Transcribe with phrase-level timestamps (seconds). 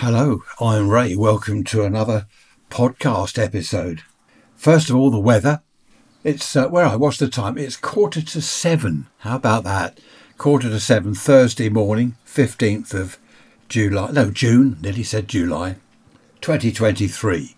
[0.00, 1.16] Hello, I'm Ray.
[1.16, 2.28] Welcome to another
[2.70, 4.04] podcast episode.
[4.54, 5.60] First of all, the weather.
[6.22, 7.58] It's uh, where I watch the time.
[7.58, 9.08] It's quarter to seven.
[9.18, 9.98] How about that?
[10.36, 13.18] Quarter to seven, Thursday morning, fifteenth of
[13.68, 14.12] July.
[14.12, 14.78] No, June.
[14.80, 15.78] Nearly said July,
[16.42, 17.56] 2023.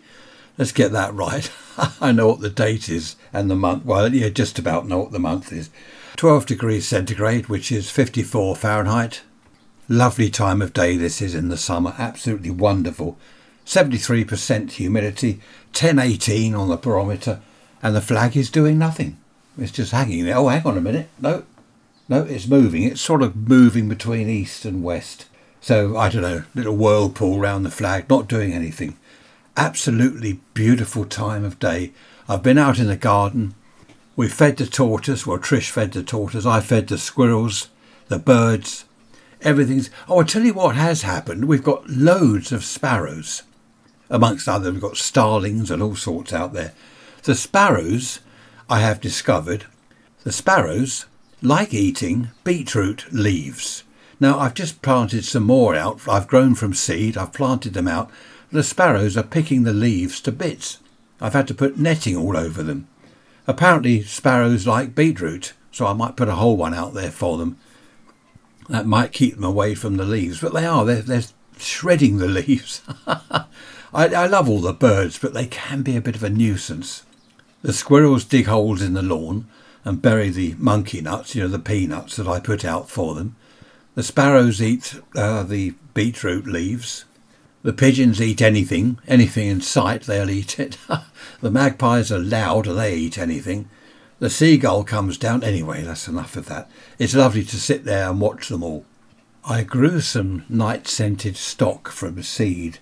[0.57, 1.53] Let's get that right.
[2.01, 3.85] I know what the date is and the month.
[3.85, 5.69] Well, yeah, just about know what the month is.
[6.17, 9.21] 12 degrees centigrade, which is 54 Fahrenheit.
[9.93, 11.97] Lovely time of day this is in the summer.
[11.99, 13.19] Absolutely wonderful.
[13.67, 15.41] 73% humidity,
[15.73, 17.41] 1018 on the barometer,
[17.83, 19.19] and the flag is doing nothing.
[19.59, 20.37] It's just hanging there.
[20.37, 21.09] Oh, hang on a minute.
[21.21, 21.43] No,
[22.09, 22.85] no, it's moving.
[22.85, 25.27] It's sort of moving between east and west.
[25.61, 28.97] So, I don't know, little whirlpool round the flag, not doing anything.
[29.57, 31.91] Absolutely beautiful time of day.
[32.29, 33.57] I've been out in the garden.
[34.15, 35.27] We fed the tortoise.
[35.27, 36.47] Well, Trish fed the tortoise.
[36.47, 37.71] I fed the squirrels,
[38.07, 38.85] the birds.
[39.43, 39.91] Everything's.
[40.09, 41.47] Oh, I tell you what has happened.
[41.47, 43.43] We've got loads of sparrows.
[44.11, 46.73] Amongst others, we've got starlings and all sorts out there.
[47.23, 48.21] The sparrows,
[48.69, 49.67] I have discovered,
[50.25, 51.07] the sparrows
[51.43, 53.85] like eating beetroot leaves.
[54.19, 56.07] Now, I've just planted some more out.
[56.07, 58.11] I've grown from seed, I've planted them out.
[58.53, 60.79] The sparrows are picking the leaves to bits.
[61.21, 62.89] I've had to put netting all over them.
[63.47, 67.59] Apparently, sparrows like beetroot, so I might put a whole one out there for them.
[68.71, 70.85] That might keep them away from the leaves, but they are.
[70.85, 71.25] They're, they're
[71.59, 72.83] shredding the leaves.
[73.05, 73.45] I,
[73.93, 77.05] I love all the birds, but they can be a bit of a nuisance.
[77.63, 79.49] The squirrels dig holes in the lawn
[79.85, 83.35] and bury the monkey nuts, you know, the peanuts that I put out for them.
[83.97, 87.07] The sparrows eat uh, the beetroot leaves.
[87.63, 90.79] The pigeons eat anything, anything in sight, they'll eat it.
[91.41, 93.69] the magpies are loud they eat anything.
[94.21, 95.43] The seagull comes down.
[95.43, 96.71] Anyway, that's enough of that.
[96.99, 98.85] It's lovely to sit there and watch them all.
[99.47, 102.79] I grew some night scented stock from seed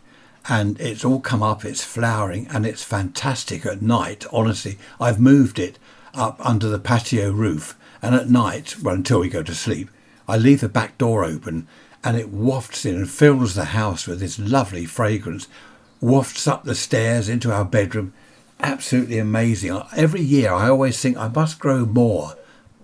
[0.48, 4.26] and it's all come up, it's flowering and it's fantastic at night.
[4.32, 5.78] Honestly, I've moved it
[6.12, 9.90] up under the patio roof and at night, well, until we go to sleep,
[10.26, 11.68] I leave the back door open
[12.02, 15.46] and it wafts in and fills the house with this lovely fragrance,
[16.00, 18.12] wafts up the stairs into our bedroom.
[18.60, 19.80] Absolutely amazing.
[19.96, 22.36] Every year I always think I must grow more,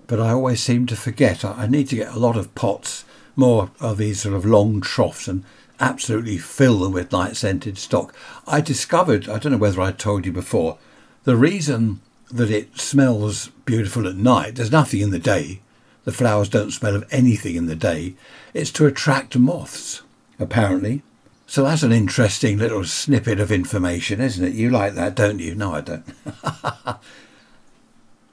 [0.07, 1.45] but I always seem to forget.
[1.45, 3.05] I need to get a lot of pots,
[3.37, 5.45] more of these sort of long troughs, and
[5.81, 8.15] absolutely fill them with night scented stock.
[8.47, 10.79] I discovered, I don't know whether I told you before,
[11.25, 15.61] the reason that it smells beautiful at night, there's nothing in the day,
[16.05, 18.15] the flowers don't smell of anything in the day.
[18.53, 20.03] It's to attract moths,
[20.39, 21.03] apparently.
[21.47, 24.55] So that's an interesting little snippet of information, isn't it?
[24.55, 25.55] You like that, don't you?
[25.55, 26.05] No, I don't.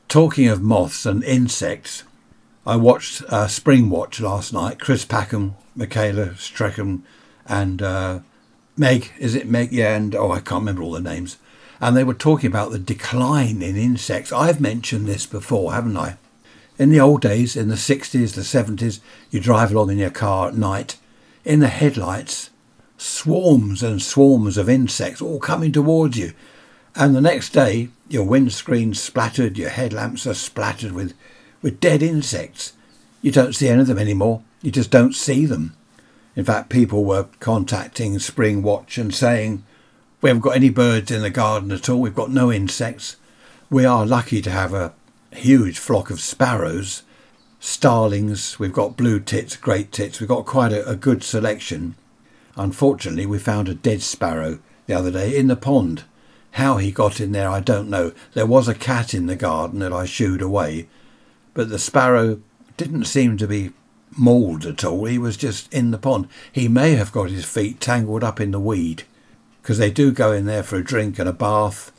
[0.07, 2.03] Talking of moths and insects,
[2.65, 4.79] I watched uh, Springwatch last night.
[4.79, 7.03] Chris Packham, Michaela Strachan,
[7.45, 8.19] and uh,
[8.77, 9.11] Meg.
[9.19, 9.71] Is it Meg?
[9.71, 11.37] Yeah, and oh, I can't remember all the names.
[11.79, 14.31] And they were talking about the decline in insects.
[14.31, 16.17] I've mentioned this before, haven't I?
[16.77, 20.47] In the old days, in the 60s, the 70s, you drive along in your car
[20.47, 20.97] at night.
[21.43, 22.51] In the headlights,
[23.01, 26.33] swarms and swarms of insects all coming towards you.
[26.95, 31.15] And the next day, your windscreen's splattered, your headlamps are splattered with,
[31.63, 32.73] with dead insects.
[33.21, 34.43] You don't see any of them anymore.
[34.61, 35.75] You just don't see them.
[36.35, 39.63] In fact, people were contacting Springwatch and saying,
[40.21, 41.99] We haven't got any birds in the garden at all.
[41.99, 43.15] We've got no insects.
[43.69, 44.93] We are lucky to have a
[45.31, 47.01] huge flock of sparrows,
[47.59, 51.95] starlings, we've got blue tits, great tits, we've got quite a, a good selection.
[52.55, 56.03] Unfortunately, we found a dead sparrow the other day in the pond.
[56.51, 58.11] How he got in there, I don't know.
[58.33, 60.87] There was a cat in the garden that I shooed away,
[61.53, 62.41] but the sparrow
[62.75, 63.71] didn't seem to be
[64.17, 65.05] mauled at all.
[65.05, 66.27] He was just in the pond.
[66.51, 69.03] He may have got his feet tangled up in the weed,
[69.61, 71.91] because they do go in there for a drink and a bath,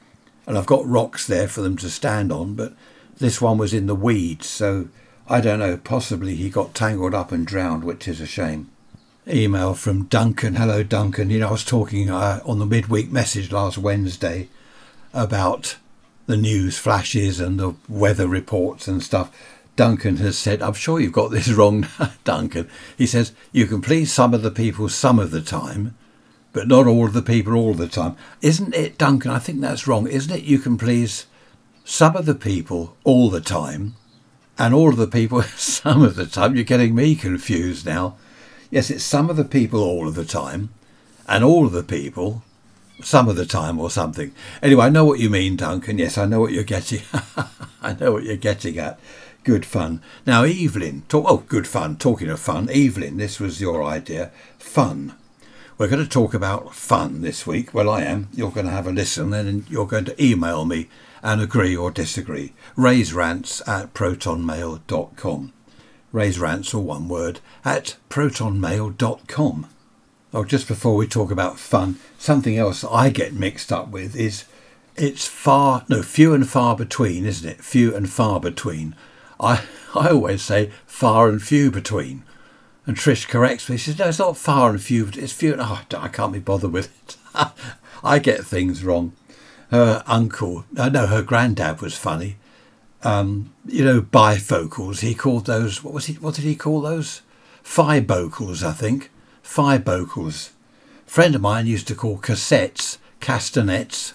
[0.46, 2.74] and I've got rocks there for them to stand on, but
[3.18, 4.88] this one was in the weeds, so
[5.28, 8.70] I don't know, possibly he got tangled up and drowned, which is a shame.
[9.28, 10.56] Email from Duncan.
[10.56, 11.30] Hello, Duncan.
[11.30, 14.48] You know, I was talking uh, on the midweek message last Wednesday
[15.14, 15.76] about
[16.26, 19.30] the news flashes and the weather reports and stuff.
[19.76, 21.86] Duncan has said, I'm sure you've got this wrong,
[22.24, 22.68] Duncan.
[22.98, 25.96] He says, You can please some of the people some of the time,
[26.52, 28.16] but not all of the people all the time.
[28.40, 29.30] Isn't it, Duncan?
[29.30, 30.08] I think that's wrong.
[30.08, 30.42] Isn't it?
[30.42, 31.26] You can please
[31.84, 33.94] some of the people all the time,
[34.58, 36.56] and all of the people some of the time.
[36.56, 38.16] You're getting me confused now.
[38.72, 40.70] Yes, it's some of the people all of the time,
[41.28, 42.42] and all of the people
[43.04, 44.32] some of the time or something.
[44.62, 45.98] Anyway, I know what you mean, Duncan.
[45.98, 47.02] Yes, I know what you're getting.
[47.82, 48.98] I know what you're getting at.
[49.44, 50.00] Good fun.
[50.24, 51.24] Now, Evelyn, talk.
[51.28, 51.96] Oh, good fun.
[51.96, 54.30] Talking of fun, Evelyn, this was your idea.
[54.58, 55.14] Fun.
[55.78, 57.74] We're going to talk about fun this week.
[57.74, 58.28] Well, I am.
[58.32, 60.88] You're going to have a listen and you're going to email me
[61.22, 62.52] and agree or disagree.
[62.76, 65.52] Raise rants at protonmail.com.
[66.12, 69.66] Raise rants, or one word, at protonmail.com.
[70.34, 74.44] Oh, just before we talk about fun, something else I get mixed up with is
[74.96, 77.64] it's far, no, few and far between, isn't it?
[77.64, 78.94] Few and far between.
[79.40, 79.64] I,
[79.94, 82.24] I always say far and few between.
[82.86, 83.76] And Trish corrects me.
[83.76, 86.32] She says, no, it's not far and few, but it's few and, oh, I can't
[86.32, 87.16] be bothered with it.
[88.04, 89.12] I get things wrong.
[89.70, 92.36] Her uncle, no, her granddad was funny.
[93.04, 95.00] Um, you know, bifocals.
[95.00, 97.22] He called those, what was he, what did he call those?
[97.64, 99.10] Fibocals, I think.
[99.44, 100.50] Fibocals.
[101.06, 104.12] A friend of mine used to call cassettes castanets.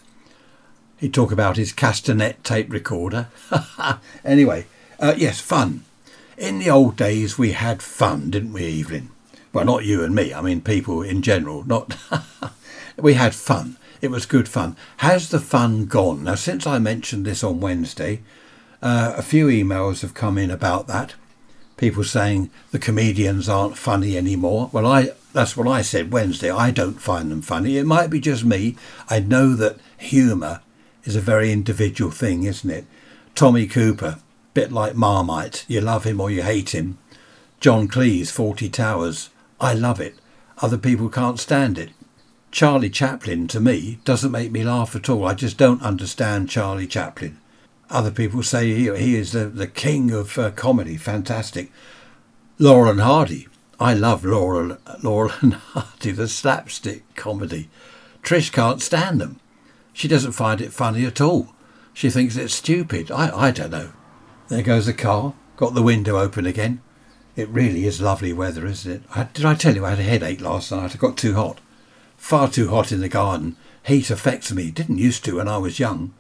[0.98, 3.30] He'd talk about his castanet tape recorder.
[4.26, 4.66] anyway,
[5.00, 5.84] uh, yes, fun.
[6.38, 9.10] In the old days, we had fun, didn't we, Evelyn?
[9.54, 10.34] Well, not you and me.
[10.34, 11.64] I mean, people in general.
[11.66, 11.96] Not.
[12.98, 13.78] we had fun.
[14.02, 14.76] It was good fun.
[14.98, 16.26] Has the fun gone?
[16.26, 18.22] Now, since I mentioned this on Wednesday,
[18.82, 21.16] uh, a few emails have come in about that.
[21.78, 24.70] People saying the comedians aren't funny anymore.
[24.72, 26.50] Well, I that's what I said Wednesday.
[26.50, 27.78] I don't find them funny.
[27.78, 28.76] It might be just me.
[29.10, 30.62] I know that humour
[31.04, 32.86] is a very individual thing, isn't it?
[33.36, 34.18] Tommy Cooper,
[34.56, 35.64] bit like Marmite.
[35.68, 36.98] You love him or you hate him.
[37.60, 39.30] John Cleese, Fawlty Towers.
[39.62, 40.16] I love it.
[40.60, 41.92] Other people can't stand it.
[42.50, 45.26] Charlie Chaplin, to me, doesn't make me laugh at all.
[45.26, 47.38] I just don't understand Charlie Chaplin.
[47.90, 50.98] Other people say he, he is the, the king of uh, comedy.
[50.98, 51.72] Fantastic.
[52.60, 53.48] Laurel and Hardy.
[53.80, 57.70] I love Laurel, Laurel and Hardy, the slapstick comedy.
[58.24, 59.40] Trish can't stand them.
[59.94, 61.54] She doesn't find it funny at all.
[61.94, 63.10] She thinks it's stupid.
[63.10, 63.92] I, I don't know.
[64.50, 65.34] There goes the car.
[65.56, 66.82] Got the window open again.
[67.36, 69.02] It really is lovely weather, isn't it?
[69.16, 70.96] I, did I tell you I had a headache last night?
[70.96, 71.60] I got too hot.
[72.18, 73.56] Far too hot in the garden.
[73.84, 74.72] Heat affects me.
[74.72, 76.14] Didn't used to when I was young.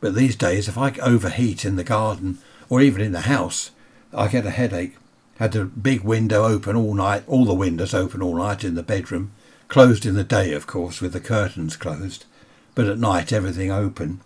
[0.00, 3.70] But these days, if I overheat in the garden or even in the house,
[4.12, 4.96] I get a headache.
[5.38, 8.82] Had the big window open all night, all the windows open all night in the
[8.82, 9.32] bedroom.
[9.68, 12.24] Closed in the day, of course, with the curtains closed
[12.78, 14.20] but at night everything open.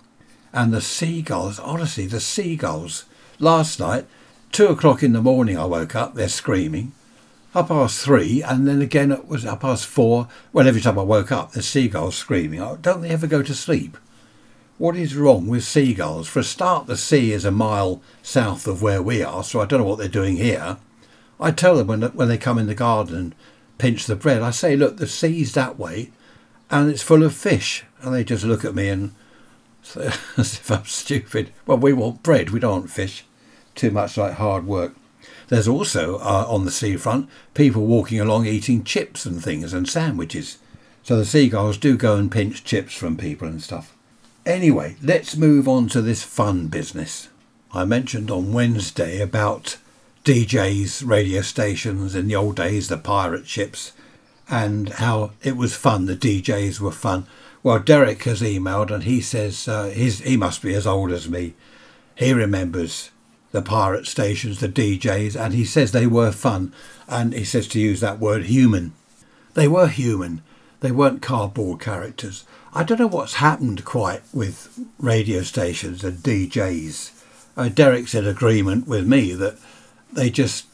[0.52, 3.06] And the seagulls, honestly, the seagulls.
[3.38, 4.04] Last night,
[4.52, 6.92] two o'clock in the morning, I woke up, they're screaming.
[7.54, 10.28] Up past three, and then again it was up past four.
[10.52, 12.60] Well, every time I woke up, the seagulls screaming.
[12.60, 13.96] Oh, don't they ever go to sleep?
[14.82, 16.26] What is wrong with seagulls?
[16.26, 19.64] For a start, the sea is a mile south of where we are, so I
[19.64, 20.76] don't know what they're doing here.
[21.38, 23.34] I tell them when, when they come in the garden and
[23.78, 26.10] pinch the bread, I say, look, the sea's that way,
[26.68, 27.84] and it's full of fish.
[28.00, 29.14] And they just look at me and
[29.84, 30.06] say,
[30.36, 31.52] as if I'm stupid.
[31.64, 33.24] Well, we want bread, we don't want fish.
[33.76, 34.96] Too much like hard work.
[35.46, 40.58] There's also, uh, on the seafront, people walking along eating chips and things and sandwiches.
[41.04, 43.94] So the seagulls do go and pinch chips from people and stuff.
[44.44, 47.28] Anyway, let's move on to this fun business.
[47.72, 49.76] I mentioned on Wednesday about
[50.24, 53.92] DJs, radio stations in the old days, the pirate ships,
[54.48, 56.06] and how it was fun.
[56.06, 57.26] The DJs were fun.
[57.62, 61.54] Well, Derek has emailed and he says uh, he must be as old as me.
[62.16, 63.10] He remembers
[63.52, 66.72] the pirate stations, the DJs, and he says they were fun.
[67.06, 68.92] And he says to use that word human.
[69.54, 70.42] They were human.
[70.80, 72.44] They weren't cardboard characters.
[72.74, 77.10] I don't know what's happened quite with radio stations and DJs.
[77.54, 79.58] Uh, Derek's in agreement with me that
[80.10, 80.66] they just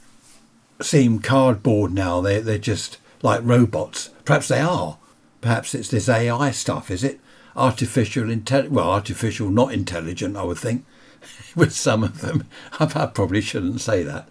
[0.81, 2.21] seem cardboard now.
[2.21, 4.11] They, they're just like robots.
[4.25, 4.97] Perhaps they are.
[5.41, 7.19] Perhaps it's this AI stuff, is it?
[7.57, 8.73] Artificial intelligence.
[8.73, 10.85] Well, artificial, not intelligent, I would think,
[11.57, 12.45] with some of them.
[12.79, 14.29] I probably shouldn't say that.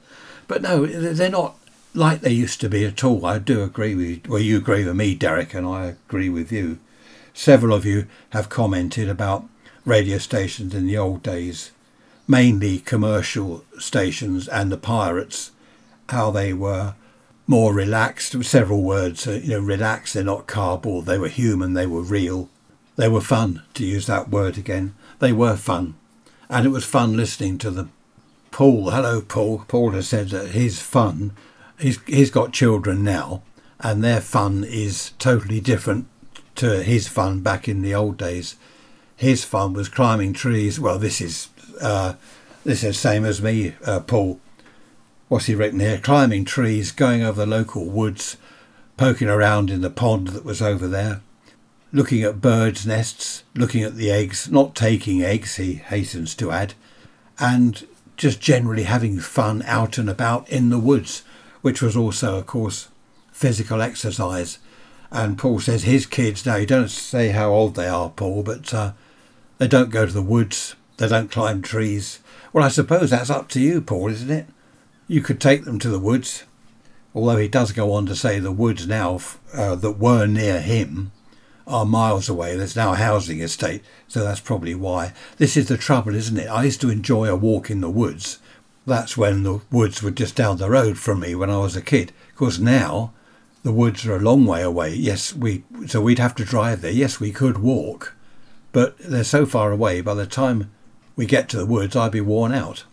[0.47, 1.57] But no, they're not
[1.93, 3.25] like they used to be at all.
[3.25, 4.21] I do agree with you.
[4.25, 6.79] Well, you agree with me, Derek, and I agree with you.
[7.37, 9.47] Several of you have commented about
[9.85, 11.69] radio stations in the old days,
[12.27, 15.51] mainly commercial stations and the pirates,
[16.09, 16.95] how they were
[17.45, 18.43] more relaxed.
[18.43, 20.15] Several words, uh, you know, relaxed.
[20.15, 21.05] They're not cardboard.
[21.05, 21.73] They were human.
[21.73, 22.49] They were real.
[22.95, 24.95] They were fun, to use that word again.
[25.19, 25.93] They were fun.
[26.49, 27.91] And it was fun listening to them.
[28.49, 29.63] Paul, hello, Paul.
[29.67, 31.33] Paul has said that his fun,
[31.77, 33.43] he's, he's got children now,
[33.79, 36.07] and their fun is totally different
[36.57, 38.55] to his fun back in the old days.
[39.15, 40.79] His fun was climbing trees.
[40.79, 41.49] Well, this is
[41.81, 42.13] uh,
[42.63, 44.39] this is same as me, uh, Paul
[45.27, 45.97] what's he written here?
[45.97, 48.37] Climbing trees, going over the local woods,
[48.95, 51.21] poking around in the pond that was over there,
[51.91, 56.73] looking at birds' nests, looking at the eggs, not taking eggs, he hastens to add,
[57.39, 61.23] and just generally having fun out and about in the woods,
[61.61, 62.87] which was also, of course,
[63.31, 64.57] physical exercise.
[65.11, 68.73] And Paul says his kids, now you don't say how old they are, Paul, but
[68.73, 68.93] uh,
[69.57, 72.19] they don't go to the woods, they don't climb trees.
[72.51, 74.47] Well, I suppose that's up to you, Paul, isn't it?
[75.07, 76.43] You could take them to the woods,
[77.15, 79.19] although he does go on to say the woods now
[79.53, 81.11] uh, that were near him
[81.65, 82.55] are miles away.
[82.55, 85.13] There's now a housing estate, so that's probably why.
[85.37, 86.47] This is the trouble, isn't it?
[86.47, 88.39] I used to enjoy a walk in the woods.
[88.85, 91.81] That's when the woods were just down the road from me when I was a
[91.81, 92.13] kid.
[92.29, 93.13] Of course, now
[93.67, 94.95] the woods are a long way away.
[94.95, 96.89] Yes, we so we'd have to drive there.
[96.89, 98.13] Yes, we could walk,
[98.71, 99.99] but they're so far away.
[99.99, 100.71] By the time
[101.17, 102.85] we get to the woods, I'd be worn out.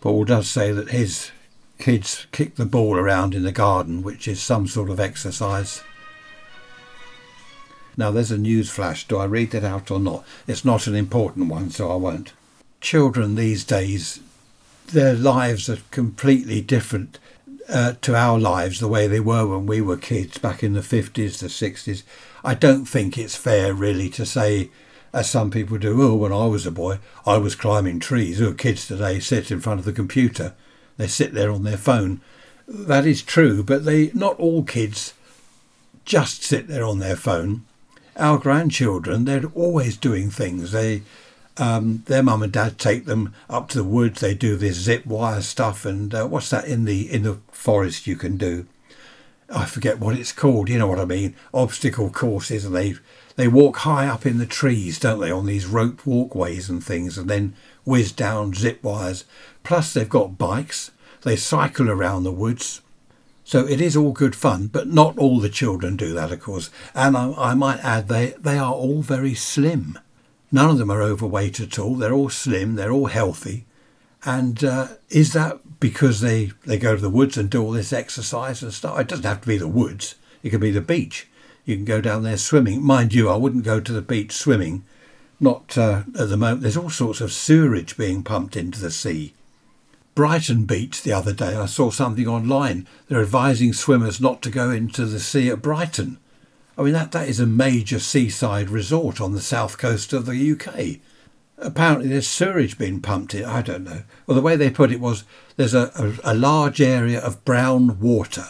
[0.00, 1.30] Paul does say that his
[1.78, 5.84] kids kick the ball around in the garden, which is some sort of exercise.
[7.96, 9.06] Now, there's a news flash.
[9.06, 10.24] Do I read that out or not?
[10.48, 12.32] It's not an important one, so I won't.
[12.80, 14.18] Children these days,
[14.88, 17.20] their lives are completely different
[17.68, 20.80] uh, to our lives the way they were when we were kids back in the
[20.80, 22.02] 50s, the 60s.
[22.44, 24.70] I don't think it's fair, really, to say,
[25.12, 28.40] as some people do, oh, when I was a boy, I was climbing trees.
[28.40, 30.54] Oh, kids today sit in front of the computer.
[30.96, 32.20] They sit there on their phone.
[32.68, 35.14] That is true, but they not all kids
[36.04, 37.64] just sit there on their phone.
[38.16, 40.72] Our grandchildren, they're always doing things.
[40.72, 41.02] They
[41.58, 44.20] um, their mum and dad take them up to the woods.
[44.20, 48.06] They do this zip wire stuff, and uh, what's that in the in the forest
[48.06, 48.66] you can do?
[49.48, 50.68] I forget what it's called.
[50.68, 51.34] You know what I mean?
[51.54, 52.96] Obstacle courses, and they
[53.36, 57.18] they walk high up in the trees, don't they, on these rope walkways and things,
[57.18, 59.24] and then whiz down zip wires.
[59.62, 60.90] Plus, they've got bikes.
[61.22, 62.82] They cycle around the woods.
[63.44, 66.68] So it is all good fun, but not all the children do that, of course.
[66.94, 69.98] And I, I might add, they, they are all very slim.
[70.56, 71.96] None of them are overweight at all.
[71.96, 72.76] They're all slim.
[72.76, 73.66] They're all healthy.
[74.24, 77.92] And uh, is that because they, they go to the woods and do all this
[77.92, 78.98] exercise and stuff?
[78.98, 80.14] It doesn't have to be the woods.
[80.42, 81.28] It could be the beach.
[81.66, 82.82] You can go down there swimming.
[82.82, 84.82] Mind you, I wouldn't go to the beach swimming.
[85.38, 86.62] Not uh, at the moment.
[86.62, 89.34] There's all sorts of sewerage being pumped into the sea.
[90.14, 92.88] Brighton Beach the other day, I saw something online.
[93.08, 96.16] They're advising swimmers not to go into the sea at Brighton.
[96.78, 100.52] I mean, that, that is a major seaside resort on the south coast of the
[100.52, 101.00] UK.
[101.56, 103.46] Apparently, there's sewage being pumped in.
[103.46, 104.02] I don't know.
[104.26, 105.24] Well, the way they put it was
[105.56, 108.48] there's a, a, a large area of brown water.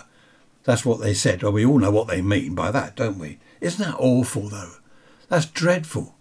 [0.65, 1.43] That's what they said.
[1.43, 3.39] Well, we all know what they mean by that, don't we?
[3.61, 4.73] Isn't that awful, though?
[5.29, 6.17] That's dreadful.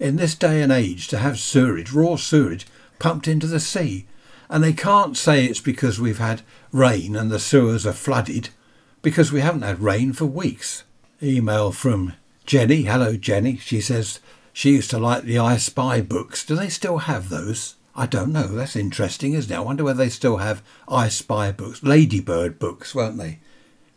[0.00, 2.66] In this day and age, to have sewage, raw sewage,
[2.98, 4.06] pumped into the sea.
[4.50, 6.42] And they can't say it's because we've had
[6.72, 8.48] rain and the sewers are flooded,
[9.02, 10.82] because we haven't had rain for weeks
[11.24, 12.12] email from
[12.44, 12.82] Jenny.
[12.82, 13.56] Hello, Jenny.
[13.56, 14.20] She says
[14.52, 16.44] she used to like the I Spy books.
[16.44, 17.76] Do they still have those?
[17.96, 18.48] I don't know.
[18.48, 19.56] That's interesting, isn't it?
[19.56, 23.38] I wonder whether they still have I Spy books, Ladybird books, weren't they?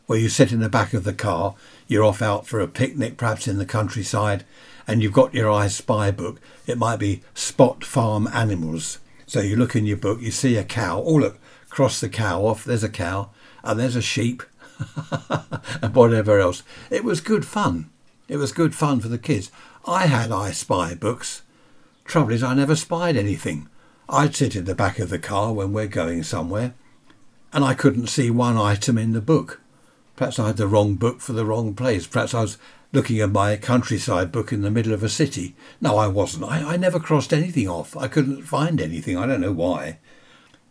[0.06, 1.56] Where you sit in the back of the car,
[1.88, 4.46] you're off out for a picnic, perhaps in the countryside,
[4.88, 6.40] and you've got your I Spy book.
[6.66, 9.00] It might be Spot Farm Animals.
[9.26, 11.02] So you look in your book, you see a cow.
[11.02, 12.64] Oh, look, cross the cow off.
[12.64, 13.32] There's a cow,
[13.64, 14.44] and there's a sheep,
[15.82, 16.64] and whatever else.
[16.90, 17.90] It was good fun.
[18.28, 19.52] It was good fun for the kids.
[19.86, 21.44] I had I Spy books.
[22.04, 23.70] Trouble is, I never spied anything.
[24.10, 26.74] I'd sit in the back of the car when we're going somewhere,
[27.52, 29.60] and I couldn't see one item in the book.
[30.16, 32.08] Perhaps I had the wrong book for the wrong place.
[32.08, 32.58] Perhaps I was
[32.94, 35.56] looking at my countryside book in the middle of a city.
[35.82, 36.46] No, I wasn't.
[36.46, 37.96] I, I never crossed anything off.
[37.96, 39.18] I couldn't find anything.
[39.18, 40.00] I don't know why.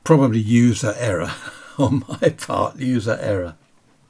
[0.02, 1.32] Probably user error
[1.78, 3.56] on my part, user error.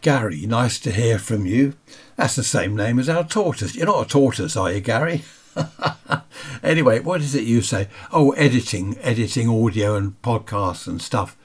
[0.06, 1.74] Gary, nice to hear from you.
[2.14, 3.74] That's the same name as our tortoise.
[3.74, 5.22] You're not a tortoise, are you, Gary?
[6.62, 7.88] anyway, what is it you say?
[8.12, 11.36] Oh, editing, editing audio and podcasts and stuff.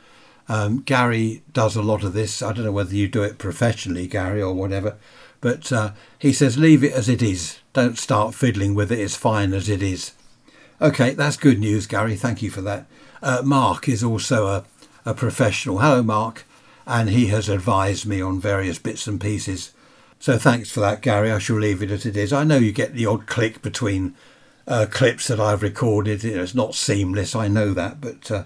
[0.48, 2.44] Um, Gary does a lot of this.
[2.44, 4.96] I don't know whether you do it professionally, Gary, or whatever,
[5.40, 7.58] but uh, he says leave it as it is.
[7.74, 9.00] Don't start fiddling with it.
[9.00, 10.12] It's fine as it is.
[10.80, 12.16] Okay, that's good news, Gary.
[12.16, 12.86] Thank you for that.
[13.24, 14.66] Uh, Mark is also a,
[15.04, 15.80] a professional.
[15.80, 16.46] Hello, Mark
[16.92, 19.72] and he has advised me on various bits and pieces.
[20.20, 21.32] So thanks for that, Gary.
[21.32, 22.34] I shall leave it as it is.
[22.34, 24.14] I know you get the odd click between
[24.68, 26.22] uh, clips that I've recorded.
[26.22, 28.44] You know, it's not seamless, I know that, but uh,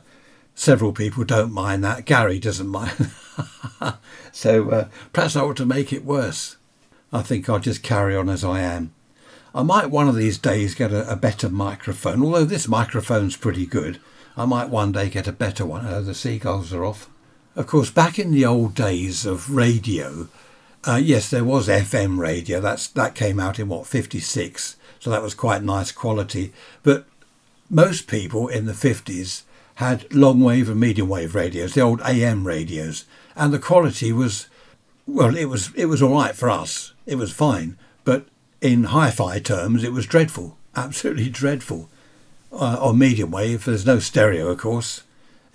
[0.54, 2.06] several people don't mind that.
[2.06, 3.12] Gary doesn't mind.
[4.32, 6.58] so uh, perhaps I ought to make it worse.
[7.12, 8.94] I think I'll just carry on as I am.
[9.56, 13.66] I might one of these days get a, a better microphone, although this microphone's pretty
[13.66, 14.00] good.
[14.38, 15.88] I might one day get a better one.
[15.88, 17.10] Oh, the seagulls are off.
[17.56, 20.28] Of course, back in the old days of radio,
[20.86, 22.60] uh, yes, there was FM radio.
[22.60, 26.52] That's that came out in what fifty six, so that was quite nice quality.
[26.84, 27.06] But
[27.70, 29.44] most people in the fifties
[29.76, 34.48] had long wave and medium wave radios, the old AM radios, and the quality was
[35.08, 36.94] well, it was it was all right for us.
[37.06, 38.26] It was fine, but
[38.60, 41.90] in hi-fi terms, it was dreadful, absolutely dreadful.
[42.52, 45.04] Uh, on medium wave, there's no stereo, of course.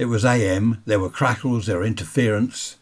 [0.01, 0.83] It was AM.
[0.87, 2.79] There were crackles, there were interference,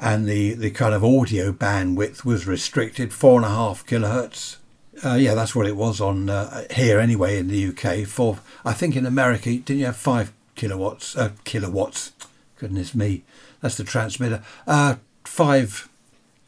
[0.00, 4.56] and the the kind of audio bandwidth was restricted, four and a half kilohertz.
[5.04, 8.04] Uh, yeah, that's what it was on uh, here anyway in the UK.
[8.04, 11.16] For I think in America, didn't you have five kilowatts?
[11.16, 12.10] Uh, kilowatts.
[12.56, 13.22] Goodness me,
[13.60, 14.42] that's the transmitter.
[14.66, 15.88] Uh, five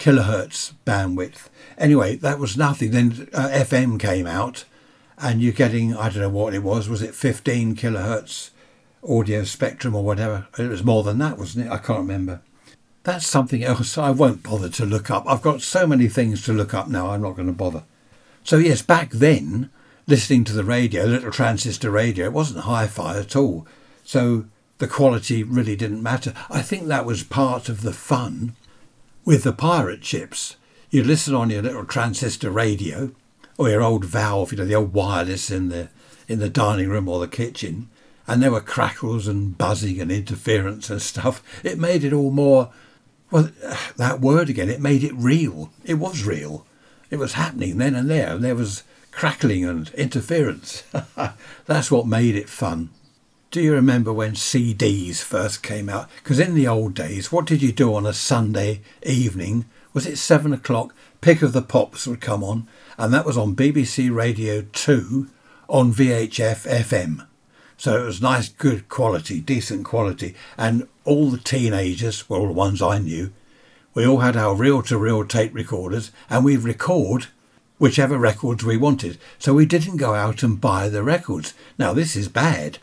[0.01, 1.49] kilohertz bandwidth.
[1.79, 2.91] Anyway, that was nothing.
[2.91, 4.65] Then uh, FM came out,
[5.17, 6.89] and you're getting I don't know what it was.
[6.89, 8.51] Was it 15 kilohertz
[9.07, 10.47] audio spectrum or whatever?
[10.59, 11.73] It was more than that, wasn't it?
[11.73, 12.41] I can't remember.
[13.05, 15.25] That's something else I won't bother to look up.
[15.27, 17.11] I've got so many things to look up now.
[17.11, 17.85] I'm not going to bother.
[18.45, 19.71] So yes, back then,
[20.07, 23.67] listening to the radio, little transistor radio, it wasn't hi-fi at all.
[24.05, 24.47] So
[24.79, 26.33] the quality really didn't matter.
[26.51, 28.57] I think that was part of the fun
[29.25, 30.57] with the pirate ships.
[30.91, 33.13] You listen on your little transistor radio
[33.59, 35.91] or your old valve, you know, the old wireless in the
[36.29, 37.89] in the dining room or the kitchen,
[38.29, 41.43] and there were crackles and buzzing and interference and stuff.
[41.65, 42.71] It made it all more
[43.31, 43.51] well
[43.97, 45.71] that word again, it made it real.
[45.85, 46.67] It was real.
[47.11, 50.85] It was happening then and there, and there was crackling and interference.
[51.67, 52.91] That's what made it fun.
[53.51, 56.11] Do you remember when CDs first came out?
[56.23, 59.65] Because in the old days, what did you do on a Sunday evening?
[59.95, 60.95] Was it seven o'clock?
[61.23, 62.69] Pick of the Pops would come on,
[62.99, 65.29] and that was on BBC Radio 2
[65.69, 67.27] on VHF FM.
[67.79, 70.35] So it was nice, good quality, decent quality.
[70.59, 73.33] And all the teenagers, well, the ones I knew,
[73.95, 77.29] we all had our reel to reel tape recorders and we'd record
[77.79, 79.17] whichever records we wanted.
[79.39, 81.55] So we didn't go out and buy the records.
[81.79, 82.79] Now, this is bad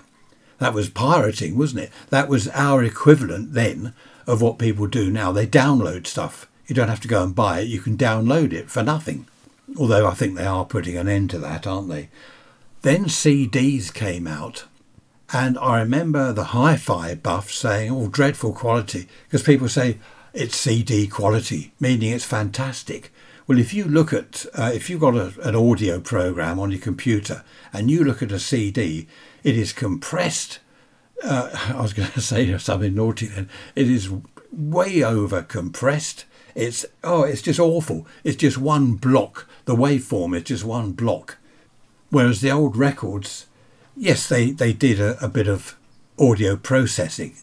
[0.60, 1.92] that was pirating, wasn't it?
[2.10, 3.94] That was our equivalent then
[4.26, 5.32] of what people do now.
[5.34, 6.48] They download stuff.
[6.68, 9.28] You don't have to go and buy it, you can download it for nothing.
[9.78, 12.10] Although I think they are putting an end to that, aren't they?
[12.82, 14.66] Then CDs came out.
[15.34, 19.98] And I remember the hi fi buff saying, oh, dreadful quality, because people say
[20.34, 23.12] it's CD quality, meaning it's fantastic.
[23.48, 26.80] Well, if you look at, uh, if you've got a, an audio program on your
[26.80, 29.08] computer and you look at a CD,
[29.44, 30.60] it is compressed.
[31.24, 33.50] Uh, I was going to say something naughty then.
[33.76, 34.10] It is
[34.52, 36.26] way over compressed.
[36.56, 38.08] It's oh, it's just awful.
[38.24, 39.48] It's just one block.
[39.66, 41.38] The waveform is just one block.
[42.10, 43.46] Whereas the old records,
[43.96, 45.78] yes, they they did a, a bit of
[46.20, 47.36] audio processing,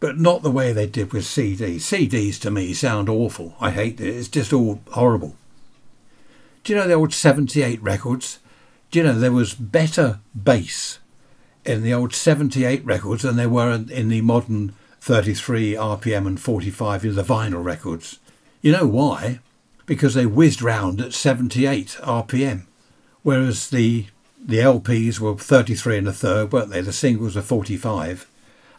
[0.00, 1.80] but not the way they did with CDs.
[1.80, 3.54] CDs to me sound awful.
[3.60, 4.14] I hate it.
[4.14, 5.36] It's just all horrible.
[6.64, 8.38] Do you know the old 78 records?
[8.90, 10.98] Do you know there was better bass
[11.64, 17.04] in the old 78 records than there were in the modern 33 RPM and 45
[17.04, 18.20] in the vinyl records.
[18.60, 19.40] You know why?
[19.84, 22.66] Because they whizzed round at 78 RPM,
[23.22, 24.06] whereas the
[24.44, 26.80] the LPs were 33 and a third, weren't they?
[26.80, 28.28] The singles were 45,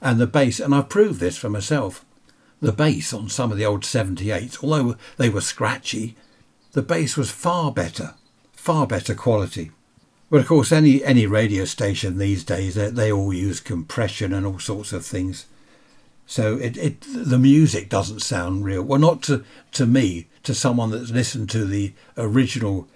[0.02, 0.60] and the bass.
[0.60, 2.06] And I've proved this for myself.
[2.62, 6.16] The bass on some of the old 78s, although they were scratchy,
[6.74, 8.16] the bass was far better,
[8.54, 9.72] far better quality.
[10.30, 14.46] But of course, any any radio station these days they, they all use compression and
[14.46, 15.46] all sorts of things.
[16.26, 18.82] So it, it the music doesn't sound real.
[18.82, 22.88] Well, not to to me, to someone that's listened to the original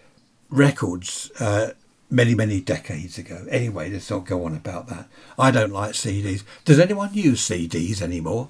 [0.50, 1.72] records uh,
[2.10, 3.46] many many decades ago.
[3.50, 5.08] Anyway, let's not go on about that.
[5.38, 6.44] I don't like CDs.
[6.66, 8.50] Does anyone use CDs anymore?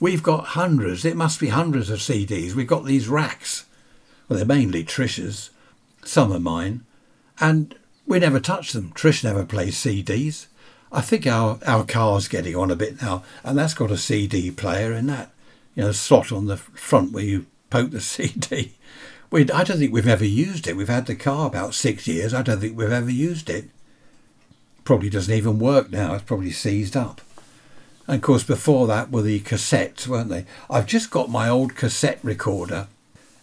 [0.00, 1.04] We've got hundreds.
[1.04, 2.54] It must be hundreds of CDs.
[2.54, 3.66] We've got these racks.
[4.28, 5.50] Well, they're mainly Trish's.
[6.04, 6.84] Some are mine,
[7.40, 7.74] and
[8.06, 8.92] we never touch them.
[8.94, 10.46] Trish never plays CDs.
[10.92, 14.50] I think our, our car's getting on a bit now, and that's got a CD
[14.50, 15.32] player in that,
[15.74, 18.74] you know, slot on the front where you poke the CD.
[19.34, 20.76] We, I don't think we've ever used it.
[20.76, 22.32] We've had the car about six years.
[22.32, 23.64] I don't think we've ever used it.
[24.84, 26.14] Probably doesn't even work now.
[26.14, 27.20] It's probably seized up.
[28.06, 30.46] And of course, before that were the cassettes, weren't they?
[30.70, 32.86] I've just got my old cassette recorder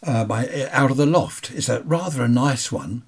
[0.02, 0.26] uh,
[0.72, 1.52] out of the loft.
[1.52, 3.02] It's a rather a nice one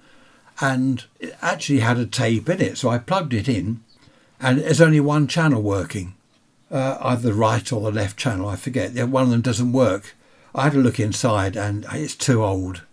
[0.60, 2.78] and it actually had a tape in it.
[2.78, 3.80] So I plugged it in,
[4.41, 6.15] and there's only one channel working,
[6.69, 8.50] uh, either the right or the left channel.
[8.50, 8.91] I forget.
[9.08, 10.15] One of them doesn't work.
[10.56, 12.84] I had a look inside, and it's too old.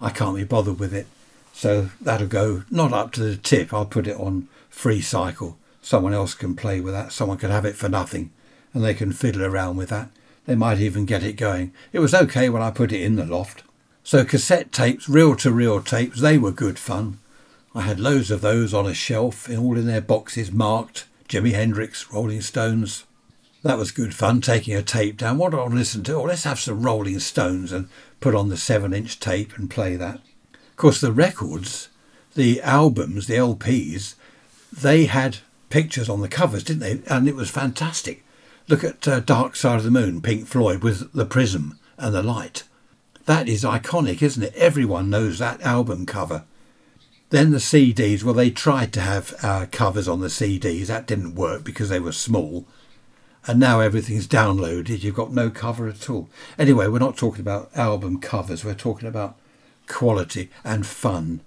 [0.00, 1.06] I can't be bothered with it.
[1.52, 3.72] So that'll go not up to the tip.
[3.72, 5.54] I'll put it on Freecycle.
[5.80, 7.12] Someone else can play with that.
[7.12, 8.30] Someone can have it for nothing,
[8.72, 10.10] and they can fiddle around with that.
[10.46, 11.72] They might even get it going.
[11.92, 13.62] It was okay when I put it in the loft.
[14.02, 17.18] So cassette tapes, reel to reel tapes, they were good fun.
[17.74, 22.12] I had loads of those on a shelf, all in their boxes marked Jimi Hendrix,
[22.12, 23.04] Rolling Stones.
[23.64, 25.38] That was good fun, taking a tape down.
[25.38, 26.16] What do I listen to?
[26.16, 27.88] Oh, let's have some Rolling Stones and
[28.20, 30.16] put on the seven inch tape and play that.
[30.52, 31.88] Of course, the records,
[32.34, 34.16] the albums, the LPs,
[34.70, 35.38] they had
[35.70, 37.02] pictures on the covers, didn't they?
[37.08, 38.22] And it was fantastic.
[38.68, 42.22] Look at uh, Dark Side of the Moon, Pink Floyd, with the prism and the
[42.22, 42.64] light.
[43.24, 44.54] That is iconic, isn't it?
[44.56, 46.44] Everyone knows that album cover.
[47.30, 50.88] Then the CDs, well, they tried to have uh, covers on the CDs.
[50.88, 52.66] That didn't work because they were small
[53.46, 55.02] and now everything's downloaded.
[55.02, 56.28] You've got no cover at all.
[56.58, 59.36] Anyway, we're not talking about album covers, we're talking about
[59.86, 61.40] quality and fun.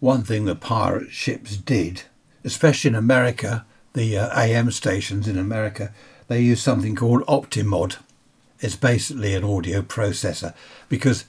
[0.00, 2.02] One thing the pirate ships did,
[2.44, 3.64] especially in America,
[3.94, 5.94] the uh, AM stations in America,
[6.28, 7.98] they use something called Optimod.
[8.60, 10.54] It's basically an audio processor
[10.88, 11.24] because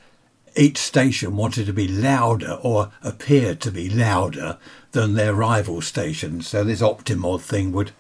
[0.56, 4.58] each station wanted to be louder or appeared to be louder
[4.92, 6.48] than their rival stations.
[6.48, 7.92] So this Optimod thing would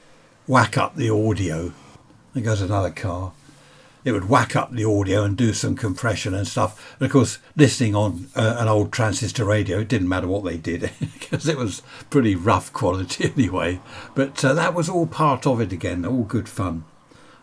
[0.48, 1.74] whack up the audio
[2.34, 3.34] there goes another car.
[4.06, 6.98] It would whack up the audio and do some compression and stuff.
[7.00, 10.58] And of course, listening on uh, an old transistor radio, it didn't matter what they
[10.58, 13.80] did because it was pretty rough quality anyway.
[14.14, 16.84] But uh, that was all part of it again, all good fun.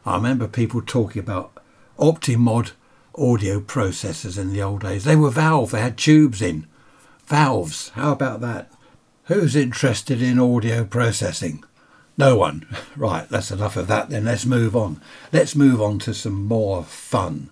[0.04, 1.52] I remember people talking about
[1.98, 2.72] Optimod
[3.16, 5.04] audio processors in the old days.
[5.04, 6.66] They were valve, they had tubes in.
[7.26, 8.70] Valves, how about that?
[9.24, 11.64] Who's interested in audio processing?
[12.20, 12.66] No one.
[12.96, 14.26] Right, that's enough of that then.
[14.26, 15.00] Let's move on.
[15.32, 17.48] Let's move on to some more fun.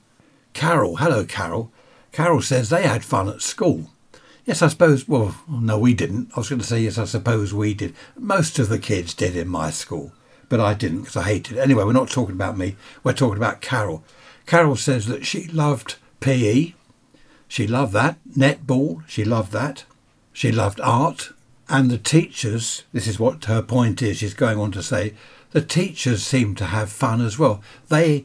[0.52, 1.72] Carol, hello, Carol.
[2.12, 3.90] Carol says they had fun at school.
[4.44, 6.32] Yes, I suppose, well, no, we didn't.
[6.34, 7.94] I was going to say, yes, I suppose we did.
[8.14, 10.12] Most of the kids did in my school,
[10.50, 11.60] but I didn't because I hated it.
[11.60, 14.04] Anyway, we're not talking about me, we're talking about Carol.
[14.44, 16.74] Carol says that she loved PE.
[17.46, 18.18] She loved that.
[18.28, 19.84] Netball, she loved that.
[20.34, 21.30] She loved art.
[21.68, 25.14] And the teachers, this is what her point is, she's going on to say,
[25.50, 27.62] the teachers seemed to have fun as well.
[27.88, 28.24] They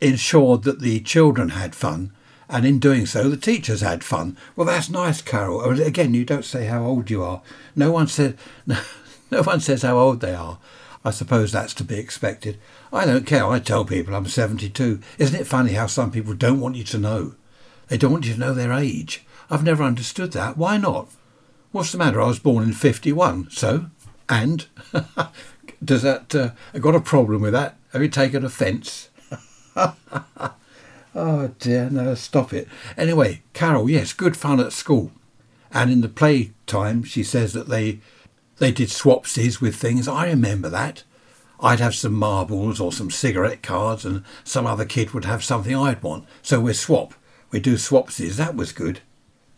[0.00, 2.12] ensured that the children had fun,
[2.48, 4.36] and in doing so, the teachers had fun.
[4.56, 5.80] Well, that's nice, Carol.
[5.80, 7.42] Again, you don't say how old you are.
[7.76, 8.80] No one said, no,
[9.30, 10.58] no one says how old they are.
[11.04, 12.58] I suppose that's to be expected.
[12.92, 13.46] I don't care.
[13.46, 15.00] I tell people I'm 72.
[15.18, 17.34] Isn't it funny how some people don't want you to know?
[17.88, 19.24] They don't want you to know their age.
[19.50, 20.56] I've never understood that.
[20.56, 21.08] Why not?
[21.72, 22.20] What's the matter?
[22.20, 23.50] I was born in 51.
[23.50, 23.86] So?
[24.28, 24.66] And?
[25.84, 26.34] Does that.
[26.34, 27.76] Uh, I got a problem with that?
[27.92, 29.08] Have you taken offence?
[31.14, 32.68] oh dear, no, stop it.
[32.96, 35.12] Anyway, Carol, yes, good fun at school.
[35.72, 38.00] And in the playtime, she says that they
[38.58, 40.06] they did swapsies with things.
[40.06, 41.04] I remember that.
[41.58, 45.74] I'd have some marbles or some cigarette cards, and some other kid would have something
[45.74, 46.26] I'd want.
[46.42, 47.14] So we swap.
[47.50, 48.36] We do swapsies.
[48.36, 49.00] That was good.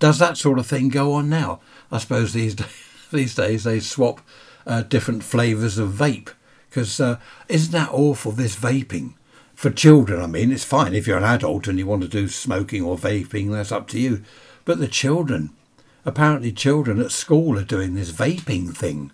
[0.05, 1.61] Does that sort of thing go on now?
[1.91, 2.57] I suppose these
[3.11, 4.21] these days they swap
[4.67, 6.29] uh, different flavours of vape
[6.69, 8.31] because uh, isn't that awful?
[8.31, 9.15] This vaping
[9.55, 10.21] for children.
[10.21, 12.99] I mean, it's fine if you're an adult and you want to do smoking or
[12.99, 13.51] vaping.
[13.51, 14.23] That's up to you.
[14.67, 15.55] But the children,
[16.05, 19.11] apparently, children at school are doing this vaping thing.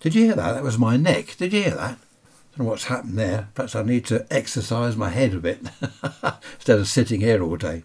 [0.00, 0.54] Did you hear that?
[0.54, 1.36] That was my neck.
[1.36, 1.98] Did you hear that?
[1.98, 3.48] I don't know what's happened there.
[3.54, 5.60] Perhaps I need to exercise my head a bit
[6.54, 7.82] instead of sitting here all day.